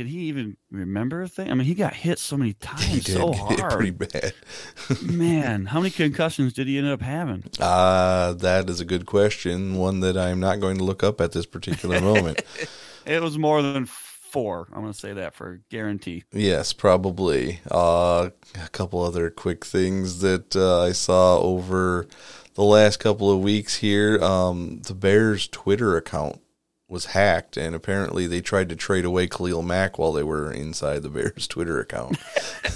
Can 0.00 0.06
he 0.06 0.20
even 0.20 0.56
remember 0.70 1.20
a 1.20 1.28
thing? 1.28 1.50
I 1.50 1.54
mean, 1.54 1.66
he 1.66 1.74
got 1.74 1.92
hit 1.92 2.18
so 2.18 2.34
many 2.34 2.52
times, 2.60 3.04
so 3.12 3.34
hard. 3.34 3.70
pretty 3.70 3.90
bad. 3.90 4.32
Man, 5.02 5.66
how 5.66 5.80
many 5.80 5.90
concussions 5.90 6.54
did 6.54 6.68
he 6.68 6.78
end 6.78 6.86
up 6.86 7.02
having? 7.02 7.44
Uh, 7.60 8.32
that 8.32 8.70
is 8.70 8.80
a 8.80 8.86
good 8.86 9.04
question. 9.04 9.76
One 9.76 10.00
that 10.00 10.16
I'm 10.16 10.40
not 10.40 10.58
going 10.58 10.78
to 10.78 10.84
look 10.84 11.04
up 11.04 11.20
at 11.20 11.32
this 11.32 11.44
particular 11.44 12.00
moment. 12.00 12.40
It 13.06 13.20
was 13.20 13.36
more 13.36 13.60
than 13.60 13.84
four. 13.84 14.68
I'm 14.72 14.80
going 14.80 14.92
to 14.94 14.98
say 14.98 15.12
that 15.12 15.34
for 15.34 15.60
guarantee. 15.68 16.24
yes, 16.32 16.72
probably. 16.72 17.60
Uh, 17.70 18.30
a 18.54 18.68
couple 18.70 19.02
other 19.02 19.28
quick 19.28 19.66
things 19.66 20.20
that 20.20 20.56
uh, 20.56 20.82
I 20.82 20.92
saw 20.92 21.40
over 21.40 22.06
the 22.54 22.62
last 22.64 23.00
couple 23.00 23.30
of 23.30 23.40
weeks 23.40 23.76
here. 23.76 24.22
Um, 24.22 24.80
the 24.86 24.94
Bears 24.94 25.46
Twitter 25.48 25.96
account 25.98 26.40
was 26.90 27.06
hacked, 27.06 27.56
and 27.56 27.74
apparently 27.74 28.26
they 28.26 28.40
tried 28.40 28.68
to 28.68 28.76
trade 28.76 29.04
away 29.04 29.28
Khalil 29.28 29.62
Mack 29.62 29.98
while 29.98 30.12
they 30.12 30.22
were 30.24 30.50
inside 30.52 31.02
the 31.02 31.08
Bears 31.08 31.46
Twitter 31.46 31.78
account. 31.80 32.18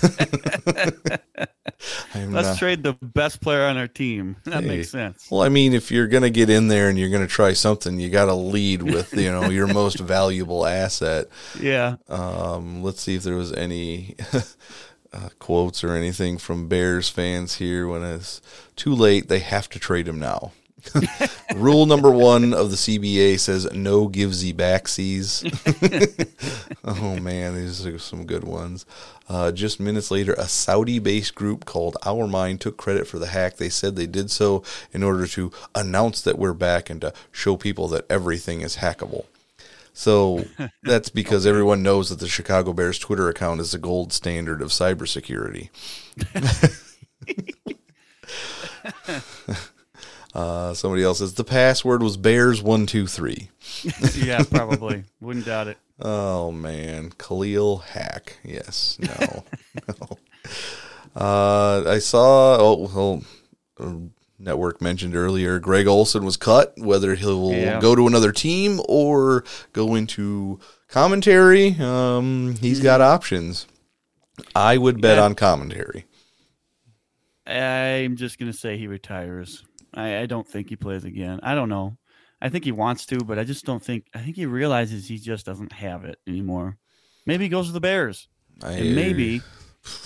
Let's 2.15 2.49
not- 2.49 2.59
trade 2.59 2.83
the 2.83 2.95
best 3.03 3.41
player 3.41 3.65
on 3.65 3.77
our 3.77 3.89
team. 3.89 4.37
That 4.45 4.63
Hey. 4.63 4.69
makes 4.69 4.91
sense. 4.91 5.29
Well, 5.31 5.43
I 5.43 5.49
mean, 5.49 5.73
if 5.75 5.91
you're 5.91 6.07
going 6.07 6.23
to 6.23 6.31
get 6.31 6.49
in 6.51 6.69
there 6.69 6.89
and 6.89 6.99
you're 6.99 7.11
going 7.11 7.27
to 7.27 7.33
try 7.33 7.53
something, 7.53 7.99
you 7.99 8.09
got 8.11 8.27
to 8.27 8.35
lead 8.35 8.83
with, 8.83 9.13
you 9.15 9.31
know, 9.31 9.51
your 9.51 9.67
most 9.67 9.99
valuable 10.01 10.65
asset. 10.67 11.27
Yeah. 11.61 11.97
Um, 12.09 12.83
let's 12.83 13.01
see 13.01 13.17
if 13.17 13.23
there 13.25 13.35
was 13.37 13.53
any 13.53 14.15
uh, 15.13 15.29
quotes 15.39 15.83
or 15.83 15.95
anything 15.95 16.39
from 16.39 16.69
Bears 16.69 17.09
fans 17.09 17.57
here. 17.57 17.89
When 17.89 18.03
it's 18.03 18.41
too 18.77 18.95
late, 18.95 19.29
they 19.29 19.41
have 19.41 19.69
to 19.71 19.79
trade 19.79 20.07
him 20.09 20.19
now. 20.21 20.53
Rule 21.55 21.87
number 21.87 22.11
one 22.11 22.53
of 22.53 22.71
the 22.71 22.77
CBA 22.77 23.39
says 23.39 23.71
no 23.73 24.09
givesy 24.09 24.55
backsies. 24.55 25.45
oh 26.85 27.19
man, 27.21 27.55
these 27.55 27.87
are 27.87 27.99
some 27.99 28.27
good 28.27 28.45
ones. 28.45 28.87
Uh, 29.29 29.51
just 29.51 29.81
minutes 29.81 30.11
later, 30.11 30.35
a 30.35 30.47
Saudi-based 30.47 31.35
group 31.35 31.65
called 31.65 31.97
OurMine 32.03 32.59
took 32.59 32.77
credit 32.77 33.07
for 33.07 33.19
the 33.19 33.29
hack. 33.29 33.57
They 33.57 33.71
said 33.71 33.97
they 33.97 34.07
did 34.07 34.31
so 34.31 34.63
in 34.93 35.03
order 35.03 35.27
to 35.29 35.51
announce 35.75 36.21
that 36.23 36.39
we're 36.39 36.53
back 36.53 36.91
and 36.91 37.01
to 37.01 37.13
show 37.33 37.57
people 37.57 37.89
that 37.89 38.07
everything 38.11 38.61
is 38.61 38.77
hackable. 38.77 39.25
So 39.95 40.45
that's 40.83 41.09
because 41.09 41.47
everyone 41.47 41.83
knows 41.83 42.11
that 42.11 42.19
the 42.19 42.29
Chicago 42.29 42.73
Bears 42.73 42.99
Twitter 42.99 43.29
account 43.29 43.61
is 43.61 43.73
the 43.73 43.79
gold 43.79 44.13
standard 44.13 44.61
of 44.61 44.69
cybersecurity. 44.71 45.71
Uh, 50.35 50.75
somebody 50.75 51.05
else 51.05 51.19
says 51.19 51.35
the 51.35 51.45
password 51.45 52.03
was 52.03 52.17
Bears 52.17 52.61
one 52.63 52.87
two 52.87 53.07
three. 53.07 53.51
Yeah, 54.17 54.43
probably. 54.43 55.05
Wouldn't 55.21 55.47
doubt 55.47 55.69
it. 55.69 55.79
Oh 56.01 56.51
man, 56.51 57.13
Khalil 57.19 57.79
Hack. 57.79 58.39
Yes, 58.43 58.99
no, 59.01 59.45
no. 60.01 60.19
Uh, 61.15 61.85
I 61.89 61.99
saw. 62.01 62.57
Oh, 62.59 63.23
well, 63.79 64.03
network 64.39 64.83
mentioned 64.83 65.15
earlier. 65.15 65.59
Greg 65.61 65.87
Olsen 65.87 66.25
was 66.25 66.37
cut. 66.37 66.75
Whether 66.79 67.15
he'll 67.15 67.53
Yeah. 67.53 67.81
go 67.81 67.95
to 67.95 68.07
another 68.09 68.33
team 68.33 68.81
or 68.89 69.45
go 69.73 69.95
into 69.95 70.59
commentary, 70.89 71.77
um, 71.79 72.57
he's 72.61 72.81
got 72.81 73.01
options. 73.01 73.67
I 74.57 74.79
would 74.79 75.01
bet 75.01 75.19
Yeah. 75.19 75.25
on 75.25 75.35
commentary. 75.37 76.07
I'm 77.47 78.17
just 78.17 78.39
going 78.39 78.51
to 78.51 78.57
say 78.59 78.77
he 78.79 78.87
retires. 78.89 79.65
I, 79.95 80.19
I 80.21 80.27
don't 80.27 80.47
think 80.47 80.69
he 80.69 80.77
plays 80.77 81.05
again. 81.05 81.41
I 81.43 81.55
don't 81.55 81.69
know. 81.69 81.97
I 82.41 82.49
think 82.49 82.65
he 82.65 82.73
wants 82.73 83.07
to, 83.07 83.19
but 83.19 83.39
I 83.39 83.45
just 83.45 83.65
don't 83.65 83.83
think. 83.83 84.07
I 84.15 84.19
think 84.19 84.37
he 84.37 84.47
realizes 84.47 85.07
he 85.07 85.19
just 85.19 85.47
doesn't 85.47 85.73
have 85.73 86.05
it 86.05 86.19
anymore. 86.27 86.77
Maybe 87.27 87.45
he 87.45 87.49
goes 87.49 87.69
to 87.69 87.73
the 87.73 87.81
Bears, 87.81 88.29
I, 88.63 88.73
and 88.73 88.95
maybe, 88.95 89.41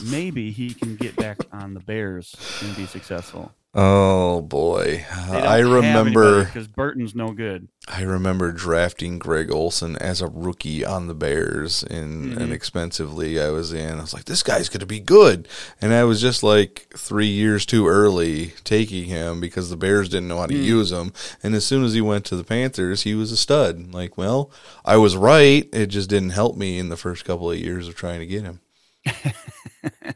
maybe 0.05 0.53
he 0.53 0.73
can 0.73 0.95
get 0.97 1.17
back 1.17 1.39
on 1.53 1.75
the 1.75 1.81
Bears 1.81 2.35
and 2.63 2.77
be 2.77 2.87
successful. 2.87 3.53
Oh 3.75 4.41
boy, 4.41 5.05
I 5.11 5.59
remember. 5.59 6.45
because 6.47 6.67
Burton's 6.67 7.15
no 7.15 7.33
good. 7.33 7.69
I 7.87 8.01
remember 8.03 8.51
drafting 8.51 9.19
Greg 9.19 9.51
Olsen 9.51 9.97
as 9.99 10.23
a 10.23 10.27
rookie 10.27 10.87
on 10.87 11.07
the 11.07 11.15
Bears 11.15 11.83
in 11.83 11.97
an 11.97 12.35
mm-hmm. 12.37 12.53
expensive 12.53 13.15
league 13.15 13.37
I 13.37 13.51
was 13.51 13.75
in. 13.75 13.99
I 13.99 14.01
was 14.01 14.15
like, 14.15 14.25
this 14.25 14.43
guy's 14.43 14.71
going 14.71 14.81
to 14.81 14.87
be 14.87 15.01
good. 15.01 15.49
And 15.83 15.93
I 15.93 16.05
was 16.05 16.21
just 16.21 16.43
like 16.43 16.89
three 16.97 17.29
years 17.29 17.67
too 17.67 17.87
early 17.87 18.55
taking 18.65 19.05
him 19.05 19.39
because 19.39 19.69
the 19.69 19.77
Bears 19.77 20.09
didn't 20.09 20.29
know 20.29 20.39
how 20.39 20.47
to 20.47 20.57
hmm. 20.57 20.63
use 20.63 20.91
him. 20.91 21.13
And 21.43 21.55
as 21.55 21.67
soon 21.67 21.85
as 21.85 21.93
he 21.93 22.01
went 22.01 22.25
to 22.27 22.37
the 22.37 22.45
Panthers, 22.45 23.03
he 23.03 23.15
was 23.15 23.33
a 23.33 23.37
stud. 23.37 23.93
Like, 23.93 24.17
well, 24.17 24.51
I 24.83 24.97
was 24.97 25.15
right. 25.15 25.69
It 25.75 25.87
just 25.87 26.09
didn't 26.09 26.31
help 26.31 26.57
me 26.57 26.79
in 26.79 26.89
the 26.89 26.97
first 26.97 27.27
couple 27.27 27.51
of 27.51 27.59
years 27.59 27.87
of 27.87 27.95
trying 27.95 28.21
to 28.21 28.27
get 28.27 28.45
him. 28.45 28.61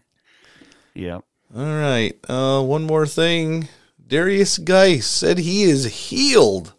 Yeah. 0.95 1.21
All 1.55 1.65
right. 1.65 2.15
Uh, 2.29 2.63
one 2.63 2.85
more 2.85 3.07
thing. 3.07 3.69
Derrius 4.07 4.63
Guice 4.63 5.07
said 5.07 5.39
he 5.39 5.63
is 5.65 6.09
healed 6.09 6.73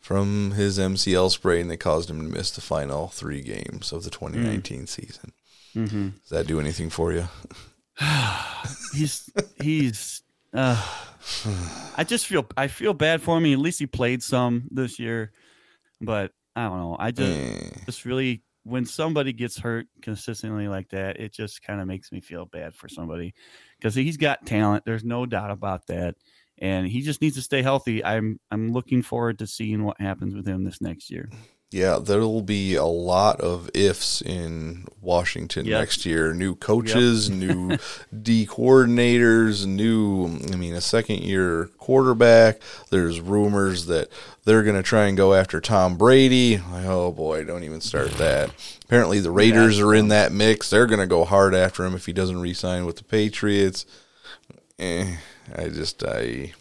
from 0.00 0.52
his 0.52 0.78
MCL 0.78 1.30
sprain 1.30 1.68
that 1.68 1.78
caused 1.78 2.10
him 2.10 2.18
to 2.20 2.28
miss 2.36 2.50
the 2.50 2.60
final 2.60 3.08
three 3.08 3.40
games 3.42 3.92
of 3.92 4.04
the 4.04 4.10
2019 4.10 4.86
season. 4.86 5.32
hmm 5.72 6.08
Does 6.20 6.28
that 6.30 6.46
do 6.46 6.60
anything 6.60 6.90
for 6.90 7.12
you? 7.12 7.28
He's 8.94 9.30
he's. 9.62 10.22
Uh, 10.52 10.80
I 11.96 12.04
just 12.04 12.26
feel 12.26 12.46
I 12.56 12.68
feel 12.68 12.92
bad 12.94 13.22
for 13.22 13.36
him. 13.38 13.46
At 13.52 13.58
least 13.58 13.78
he 13.78 13.86
played 13.86 14.22
some 14.22 14.68
this 14.70 14.98
year, 14.98 15.32
but 16.00 16.32
I 16.56 16.64
don't 16.68 16.78
know. 16.78 16.96
I 16.98 17.10
just 17.10 17.38
Eh. 17.38 17.70
just 17.86 18.04
really 18.04 18.42
when 18.64 18.86
somebody 18.86 19.32
gets 19.32 19.58
hurt 19.58 19.86
consistently 20.02 20.68
like 20.68 20.88
that, 20.90 21.20
it 21.20 21.32
just 21.32 21.62
kind 21.62 21.80
of 21.80 21.86
makes 21.86 22.10
me 22.10 22.20
feel 22.20 22.46
bad 22.46 22.74
for 22.74 22.88
somebody 22.88 23.34
because 23.78 23.94
he's 23.94 24.16
got 24.16 24.46
talent. 24.46 24.84
There's 24.84 25.04
no 25.04 25.26
doubt 25.26 25.50
about 25.50 25.86
that, 25.88 26.16
and 26.58 26.86
he 26.86 27.02
just 27.02 27.20
needs 27.20 27.36
to 27.36 27.42
stay 27.42 27.62
healthy. 27.62 28.04
I'm 28.04 28.40
I'm 28.50 28.72
looking 28.72 29.02
forward 29.02 29.38
to 29.40 29.46
seeing 29.46 29.84
what 29.84 30.00
happens 30.00 30.34
with 30.34 30.46
him 30.46 30.64
this 30.64 30.80
next 30.80 31.10
year. 31.10 31.30
Yeah, 31.74 31.98
there'll 32.00 32.40
be 32.40 32.76
a 32.76 32.84
lot 32.84 33.40
of 33.40 33.68
ifs 33.74 34.22
in 34.22 34.86
Washington 35.02 35.66
Yep. 35.66 35.80
next 35.80 36.06
year. 36.06 36.32
New 36.32 36.54
coaches, 36.54 37.28
new 37.28 37.78
D 38.22 38.46
coordinators, 38.46 39.66
new, 39.66 40.38
I 40.52 40.54
mean, 40.54 40.74
a 40.74 40.80
second 40.80 41.22
year 41.22 41.70
quarterback. 41.78 42.60
There's 42.90 43.20
rumors 43.20 43.86
that 43.86 44.08
they're 44.44 44.62
going 44.62 44.76
to 44.76 44.84
try 44.84 45.06
and 45.06 45.16
go 45.16 45.34
after 45.34 45.60
Tom 45.60 45.96
Brady. 45.96 46.60
Oh 46.72 47.10
boy, 47.10 47.42
don't 47.42 47.64
even 47.64 47.80
start 47.80 48.12
that. 48.18 48.50
Apparently, 48.84 49.18
the 49.18 49.32
Raiders 49.32 49.80
are 49.80 49.96
in 49.96 50.06
that 50.08 50.30
mix. 50.30 50.70
They're 50.70 50.86
going 50.86 51.00
to 51.00 51.08
go 51.08 51.24
hard 51.24 51.56
after 51.56 51.84
him 51.84 51.96
if 51.96 52.06
he 52.06 52.12
doesn't 52.12 52.40
re 52.40 52.54
sign 52.54 52.86
with 52.86 52.98
the 52.98 53.04
Patriots. 53.04 53.84
Eh, 54.78 55.16
I 55.56 55.68
just, 55.70 56.04
I. 56.04 56.52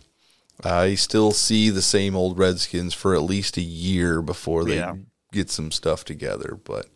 I 0.66 0.96
still 0.96 1.32
see 1.32 1.70
the 1.70 1.82
same 1.82 2.16
old 2.16 2.38
Redskins 2.38 2.94
for 2.94 3.14
at 3.16 3.24
least 3.24 3.58
a 3.58 3.62
year 3.62 4.22
before 4.22 4.64
they 4.64 4.78
Yeah. 4.78 4.96
get 5.32 5.50
some 5.50 5.72
stuff 5.72 6.04
together. 6.06 6.60
But 6.64 6.88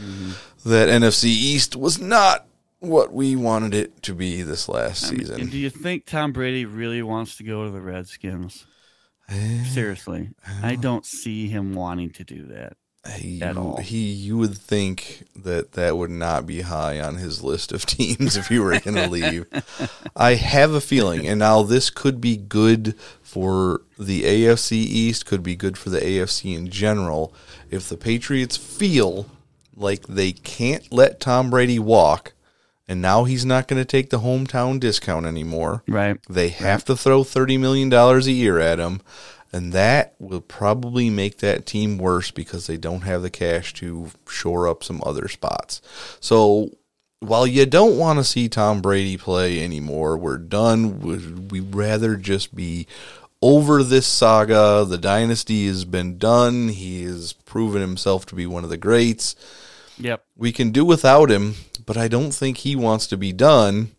mm-hmm. 0.00 0.32
that 0.68 0.88
NFC 0.88 1.24
East 1.24 1.76
was 1.76 1.98
not 1.98 2.46
what 2.80 3.12
we 3.12 3.36
wanted 3.36 3.74
it 3.74 4.02
to 4.02 4.14
be 4.14 4.42
this 4.42 4.68
last 4.68 5.06
I 5.06 5.10
mean, 5.10 5.20
season. 5.20 5.48
do 5.50 5.58
you 5.58 5.70
think 5.70 6.04
Tom 6.04 6.32
Brady 6.32 6.64
really 6.64 7.02
wants 7.02 7.36
to 7.36 7.44
go 7.44 7.64
to 7.64 7.70
the 7.70 7.80
Redskins? 7.80 8.66
Eh, 9.28 9.64
Seriously, 9.64 10.30
I 10.62 10.72
eh. 10.72 10.76
don't 10.76 11.06
see 11.06 11.48
him 11.48 11.74
wanting 11.74 12.10
to 12.10 12.24
do 12.24 12.46
that. 12.48 12.76
He, 13.16 13.42
at 13.42 13.56
all. 13.56 13.78
he, 13.78 14.12
you 14.12 14.38
would 14.38 14.56
think 14.56 15.24
that 15.34 15.72
that 15.72 15.96
would 15.96 16.10
not 16.10 16.46
be 16.46 16.60
high 16.60 17.00
on 17.00 17.16
his 17.16 17.42
list 17.42 17.72
of 17.72 17.84
teams 17.86 18.36
if 18.36 18.50
you 18.50 18.62
were 18.62 18.78
going 18.78 18.94
to 18.94 19.08
leave. 19.08 19.46
I 20.14 20.34
have 20.34 20.72
a 20.72 20.80
feeling, 20.80 21.26
and 21.26 21.40
now 21.40 21.62
this 21.62 21.90
could 21.90 22.20
be 22.20 22.36
good 22.36 22.94
for 23.22 23.82
the 23.98 24.22
AFC 24.22 24.72
East, 24.72 25.26
could 25.26 25.42
be 25.42 25.56
good 25.56 25.76
for 25.76 25.90
the 25.90 26.00
AFC 26.00 26.56
in 26.56 26.68
general. 26.68 27.34
If 27.70 27.88
the 27.88 27.96
Patriots 27.96 28.56
feel 28.56 29.26
like 29.76 30.06
they 30.06 30.32
can't 30.32 30.92
let 30.92 31.18
Tom 31.18 31.50
Brady 31.50 31.80
walk, 31.80 32.34
and 32.86 33.00
now 33.00 33.24
he's 33.24 33.44
not 33.44 33.68
going 33.68 33.80
to 33.80 33.86
take 33.86 34.10
the 34.10 34.20
hometown 34.20 34.78
discount 34.78 35.26
anymore. 35.26 35.82
Right. 35.88 36.18
They 36.28 36.50
have 36.50 36.84
to 36.84 36.96
throw 36.96 37.22
$30 37.22 37.58
million 37.58 37.92
a 37.92 38.18
year 38.20 38.58
at 38.58 38.78
him. 38.78 39.00
And 39.52 39.72
that 39.74 40.14
will 40.18 40.40
probably 40.40 41.10
make 41.10 41.38
that 41.38 41.66
team 41.66 41.98
worse 41.98 42.30
because 42.30 42.66
they 42.66 42.76
don't 42.78 43.02
have 43.02 43.20
the 43.22 43.30
cash 43.30 43.74
to 43.74 44.08
shore 44.28 44.66
up 44.66 44.82
some 44.82 45.02
other 45.04 45.28
spots. 45.28 45.82
So 46.20 46.70
while 47.20 47.46
you 47.46 47.66
don't 47.66 47.98
want 47.98 48.18
to 48.18 48.24
see 48.24 48.48
Tom 48.48 48.80
Brady 48.80 49.16
play 49.18 49.62
anymore, 49.62 50.16
we're 50.16 50.38
done. 50.38 51.00
We- 51.00 51.60
We'd 51.60 51.74
rather 51.74 52.16
just 52.16 52.54
be 52.54 52.86
over 53.42 53.82
this 53.82 54.06
saga. 54.06 54.86
The 54.88 54.96
dynasty 54.98 55.66
has 55.66 55.84
been 55.84 56.16
done. 56.16 56.68
He 56.70 57.02
has 57.02 57.34
proven 57.34 57.82
himself 57.82 58.24
to 58.26 58.34
be 58.34 58.46
one 58.46 58.64
of 58.64 58.70
the 58.70 58.76
greats. 58.78 59.36
Yep. 59.98 60.24
We 60.36 60.50
can 60.52 60.70
do 60.70 60.84
without 60.84 61.30
him, 61.30 61.56
but 61.84 61.98
I 61.98 62.08
don't 62.08 62.32
think 62.32 62.58
he 62.58 62.74
wants 62.74 63.06
to 63.08 63.16
be 63.18 63.32
done. 63.32 63.90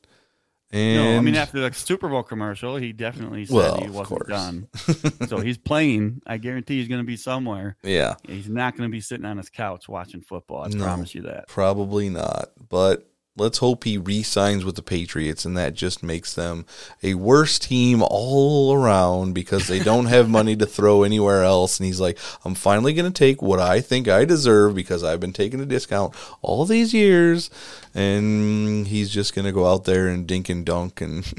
And 0.73 0.95
No, 0.97 1.17
I 1.17 1.21
mean 1.21 1.35
after 1.35 1.59
the 1.61 1.71
Super 1.73 2.09
Bowl 2.09 2.23
commercial, 2.23 2.75
he 2.77 2.91
definitely 2.93 3.45
said 3.45 3.55
Well, 3.55 3.77
he 3.81 3.89
wasn't 3.89 4.27
done. 4.27 4.67
so 5.27 5.37
he's 5.39 5.57
playing. 5.59 6.21
I 6.25 6.37
guarantee 6.37 6.79
he's 6.79 6.87
going 6.87 7.01
to 7.01 7.05
be 7.07 7.15
somewhere. 7.15 7.77
yeah. 7.83 8.15
He's 8.27 8.49
not 8.49 8.75
going 8.75 8.89
to 8.89 8.91
be 8.91 8.99
sitting 8.99 9.25
on 9.25 9.37
his 9.37 9.49
couch 9.49 9.87
watching 9.87 10.21
football. 10.21 10.65
I 10.65 10.69
No. 10.69 10.83
promise 10.83 11.13
you 11.13 11.21
that. 11.21 11.47
Probably 11.47 12.09
not. 12.09 12.49
But 12.69 13.07
let's 13.35 13.57
hope 13.57 13.83
he 13.83 13.97
re 13.97 14.21
signs 14.21 14.63
with 14.63 14.75
the 14.75 14.83
Patriots 14.83 15.43
and 15.43 15.57
that 15.57 15.73
just 15.73 16.03
makes 16.03 16.33
them 16.33 16.65
a 17.01 17.15
worse 17.15 17.57
team 17.57 18.03
all 18.03 18.73
around 18.73 19.33
because 19.33 19.67
they 19.67 19.79
don't 19.79 20.05
have 20.05 20.29
money 20.39 20.55
to 20.55 20.65
throw 20.65 21.03
anywhere 21.03 21.43
else. 21.43 21.79
And 21.79 21.87
he's 21.87 21.99
like, 21.99 22.17
I'm 22.45 22.53
finally 22.55 22.93
going 22.93 23.11
to 23.11 23.17
take 23.17 23.41
what 23.41 23.59
I 23.59 23.81
think 23.81 24.07
I 24.07 24.25
deserve 24.25 24.75
because 24.75 25.03
I've 25.03 25.19
been 25.19 25.33
taking 25.33 25.59
a 25.61 25.65
discount 25.65 26.13
all 26.41 26.65
these 26.65 26.93
years. 26.93 27.49
And 27.95 28.87
he's 28.87 29.09
just 29.09 29.35
going 29.35 29.45
to 29.45 29.51
go 29.51 29.67
out 29.67 29.85
there 29.85 30.07
and 30.07 30.27
dink 30.27 30.49
and 30.49 30.65
dunk 30.65 31.01
and 31.01 31.25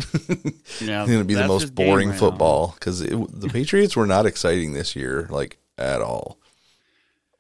Yeah, 0.80 1.02
it's 1.02 1.11
going 1.11 1.18
to 1.18 1.24
be 1.24 1.35
the 1.35 1.48
most 1.48 1.74
boring 1.74 2.11
right 2.11 2.18
football 2.18 2.74
because 2.78 3.00
the 3.00 3.50
Patriots 3.52 3.96
were 3.96 4.07
not 4.07 4.26
exciting 4.26 4.72
this 4.72 4.94
year, 4.96 5.26
like 5.30 5.59
at 5.78 6.00
all. 6.00 6.38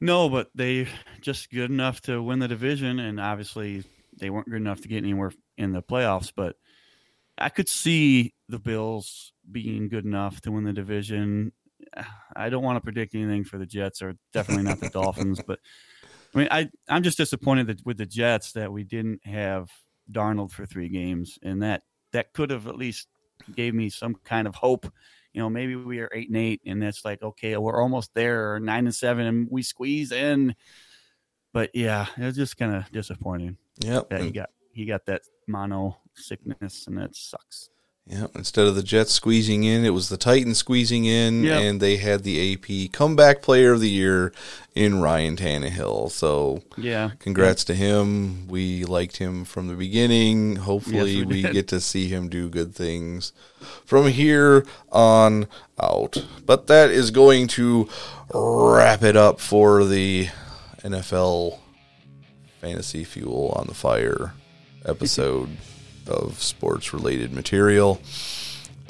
No, 0.00 0.28
but 0.28 0.50
they 0.54 0.88
just 1.20 1.50
good 1.50 1.70
enough 1.70 2.02
to 2.02 2.22
win 2.22 2.40
the 2.40 2.48
division, 2.48 2.98
and 2.98 3.18
obviously 3.18 3.84
they 4.18 4.30
weren't 4.30 4.48
good 4.48 4.56
enough 4.56 4.80
to 4.82 4.88
get 4.88 5.02
anywhere 5.02 5.32
in 5.56 5.72
the 5.72 5.82
playoffs. 5.82 6.32
But 6.34 6.56
I 7.38 7.48
could 7.48 7.68
see 7.68 8.34
the 8.48 8.58
Bills 8.58 9.32
being 9.50 9.88
good 9.88 10.04
enough 10.04 10.40
to 10.42 10.52
win 10.52 10.64
the 10.64 10.72
division. 10.72 11.52
I 12.34 12.48
don't 12.48 12.62
want 12.62 12.76
to 12.76 12.80
predict 12.80 13.14
anything 13.14 13.44
for 13.44 13.58
the 13.58 13.66
Jets, 13.66 14.02
or 14.02 14.14
definitely 14.32 14.64
not 14.64 14.80
the 14.80 14.88
Dolphins. 14.92 15.40
But 15.46 15.60
I 16.34 16.38
mean, 16.38 16.48
I 16.50 16.70
I'm 16.88 17.02
just 17.02 17.18
disappointed 17.18 17.66
that 17.68 17.84
with 17.84 17.98
the 17.98 18.06
Jets 18.06 18.52
that 18.52 18.72
we 18.72 18.84
didn't 18.84 19.26
have 19.26 19.70
Darnold 20.10 20.52
for 20.52 20.66
three 20.66 20.88
games, 20.88 21.38
and 21.42 21.62
that 21.62 21.82
that 22.12 22.32
could 22.32 22.50
have 22.50 22.66
at 22.66 22.76
least 22.76 23.08
gave 23.54 23.74
me 23.74 23.90
some 23.90 24.14
kind 24.24 24.46
of 24.46 24.54
hope. 24.54 24.90
You 25.32 25.40
know, 25.40 25.50
maybe 25.50 25.74
we 25.74 25.98
are 25.98 26.10
eight 26.14 26.28
and 26.28 26.36
eight, 26.36 26.60
and 26.64 26.82
that's 26.82 27.04
like 27.04 27.22
okay, 27.22 27.56
we're 27.56 27.80
almost 27.80 28.14
there, 28.14 28.54
or 28.54 28.60
nine 28.60 28.86
and 28.86 28.94
seven, 28.94 29.26
and 29.26 29.48
we 29.50 29.62
squeeze 29.62 30.12
in. 30.12 30.54
But 31.52 31.70
yeah, 31.74 32.06
it 32.16 32.24
was 32.24 32.36
just 32.36 32.56
kind 32.56 32.74
of 32.74 32.90
disappointing 32.90 33.56
Yep. 33.80 34.10
that 34.10 34.20
he 34.22 34.30
got 34.30 34.50
he 34.72 34.84
got 34.86 35.06
that 35.06 35.22
mono 35.46 35.98
sickness, 36.14 36.86
and 36.86 36.98
that 36.98 37.14
sucks. 37.14 37.68
Yeah, 38.06 38.26
instead 38.34 38.66
of 38.66 38.74
the 38.74 38.82
Jets 38.82 39.12
squeezing 39.12 39.64
in, 39.64 39.82
it 39.82 39.94
was 39.94 40.10
the 40.10 40.18
Titans 40.18 40.58
squeezing 40.58 41.06
in, 41.06 41.42
Yep. 41.42 41.62
and 41.62 41.80
they 41.80 41.96
had 41.96 42.22
the 42.22 42.52
AP 42.52 42.92
comeback 42.92 43.40
player 43.40 43.72
of 43.72 43.80
the 43.80 43.88
year 43.88 44.30
in 44.74 45.00
Ryan 45.00 45.36
Tannehill. 45.36 46.10
So, 46.10 46.62
Yeah, 46.76 47.12
congrats 47.18 47.64
to 47.64 47.74
him. 47.74 48.46
We 48.46 48.84
liked 48.84 49.16
him 49.16 49.46
from 49.46 49.68
the 49.68 49.74
beginning. 49.74 50.56
Hopefully, 50.56 51.12
Yes, 51.14 51.26
we 51.26 51.42
we 51.44 51.50
get 51.50 51.66
to 51.68 51.80
see 51.80 52.08
him 52.08 52.28
do 52.28 52.50
good 52.50 52.74
things 52.74 53.32
from 53.86 54.08
here 54.08 54.66
on 54.92 55.46
out. 55.82 56.26
But 56.44 56.66
that 56.66 56.90
is 56.90 57.10
going 57.10 57.46
to 57.48 57.88
wrap 58.34 59.02
it 59.02 59.16
up 59.16 59.40
for 59.40 59.82
the 59.82 60.28
NFL 60.82 61.58
Fantasy 62.64 63.04
Fuel 63.04 63.52
on 63.56 63.66
the 63.66 63.74
Fire 63.74 64.32
episode 64.86 65.50
of 66.06 66.42
sports 66.42 66.94
related 66.94 67.30
material. 67.30 68.00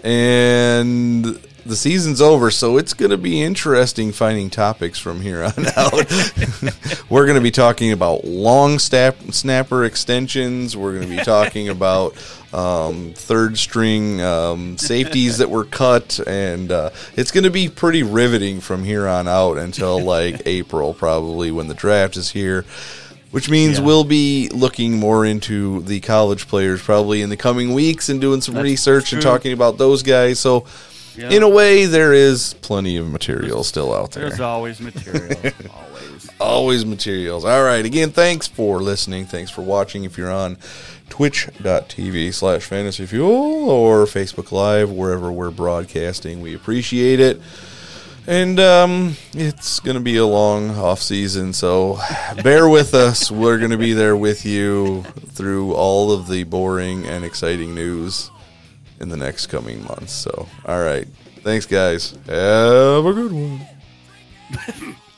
And 0.04 1.24
the 1.66 1.74
season's 1.74 2.20
over, 2.20 2.52
so 2.52 2.76
it's 2.76 2.94
going 2.94 3.10
to 3.10 3.16
be 3.16 3.42
interesting 3.42 4.12
finding 4.12 4.48
topics 4.48 5.00
from 5.00 5.22
here 5.22 5.42
on 5.42 5.66
out. 5.76 5.92
We're 7.10 7.24
going 7.24 7.34
to 7.34 7.40
be 7.40 7.50
talking 7.50 7.90
about 7.90 8.24
long 8.24 8.78
stap, 8.78 9.16
snapper 9.30 9.84
extensions. 9.84 10.76
We're 10.76 10.94
going 10.94 11.08
to 11.08 11.16
be 11.16 11.24
talking 11.24 11.68
about 11.68 12.14
um, 12.52 13.12
third 13.14 13.58
string 13.58 14.20
um, 14.20 14.78
safeties 14.78 15.38
that 15.38 15.50
were 15.50 15.64
cut, 15.64 16.20
and 16.28 16.70
uh, 16.70 16.90
it's 17.16 17.32
going 17.32 17.44
to 17.44 17.50
be 17.50 17.68
pretty 17.68 18.04
riveting 18.04 18.60
from 18.60 18.84
here 18.84 19.08
on 19.08 19.26
out 19.26 19.58
until 19.58 20.00
like 20.00 20.42
April, 20.46 20.94
probably 20.94 21.50
when 21.50 21.66
the 21.66 21.74
draft 21.74 22.16
is 22.16 22.30
here. 22.30 22.64
Which 23.34 23.50
means 23.50 23.78
Yeah. 23.78 23.84
we'll 23.84 24.04
be 24.04 24.48
looking 24.52 24.96
more 25.00 25.24
into 25.26 25.82
the 25.82 25.98
college 25.98 26.46
players 26.46 26.80
probably 26.80 27.20
in 27.20 27.30
the 27.30 27.36
coming 27.36 27.74
weeks 27.74 28.08
and 28.08 28.20
doing 28.20 28.40
some 28.40 28.54
That's 28.54 28.62
research 28.62 29.12
and 29.12 29.20
talking 29.20 29.52
about 29.52 29.76
those 29.76 30.04
guys. 30.04 30.38
So, 30.38 30.66
Yeah. 31.16 31.30
in 31.30 31.42
a 31.42 31.48
way, 31.48 31.86
there 31.86 32.12
is 32.12 32.54
plenty 32.62 32.96
of 32.96 33.08
material 33.08 33.64
still 33.64 33.92
out 33.92 34.12
there. 34.12 34.28
There's 34.28 34.38
always 34.40 34.78
material, 34.80 35.36
always. 35.74 36.28
Always 36.38 36.86
materials. 36.86 37.44
All 37.44 37.64
right. 37.64 37.84
Again, 37.84 38.10
thanks 38.10 38.46
for 38.46 38.80
listening. 38.80 39.26
Thanks 39.26 39.50
for 39.50 39.62
watching. 39.62 40.04
If 40.04 40.16
you're 40.16 40.30
on 40.32 40.56
twitch.tv 41.10 42.32
slash 42.34 42.62
fantasy 42.62 43.04
fuel 43.06 43.68
or 43.68 44.04
Facebook 44.06 44.52
Live, 44.52 44.90
wherever 44.92 45.32
we're 45.32 45.50
broadcasting, 45.50 46.40
we 46.40 46.54
appreciate 46.54 47.18
it. 47.18 47.40
And 48.26 48.58
um, 48.58 49.16
it's 49.34 49.80
going 49.80 49.96
to 49.96 50.02
be 50.02 50.16
a 50.16 50.24
long 50.24 50.70
off 50.70 51.02
season, 51.02 51.52
so 51.52 51.98
bear 52.42 52.68
with 52.68 52.94
us. 52.94 53.30
We're 53.30 53.58
going 53.58 53.70
to 53.70 53.76
be 53.76 53.92
there 53.92 54.16
with 54.16 54.46
you 54.46 55.02
through 55.32 55.74
all 55.74 56.10
of 56.10 56.28
the 56.28 56.44
boring 56.44 57.04
and 57.04 57.22
exciting 57.22 57.74
news 57.74 58.30
in 58.98 59.10
the 59.10 59.16
next 59.18 59.48
coming 59.48 59.84
months. 59.84 60.12
So, 60.12 60.48
all 60.64 60.82
right. 60.82 61.06
Thanks, 61.42 61.66
guys. 61.66 62.12
Have 62.26 63.04
a 63.04 63.12
good 63.12 63.32
one. 63.32 63.66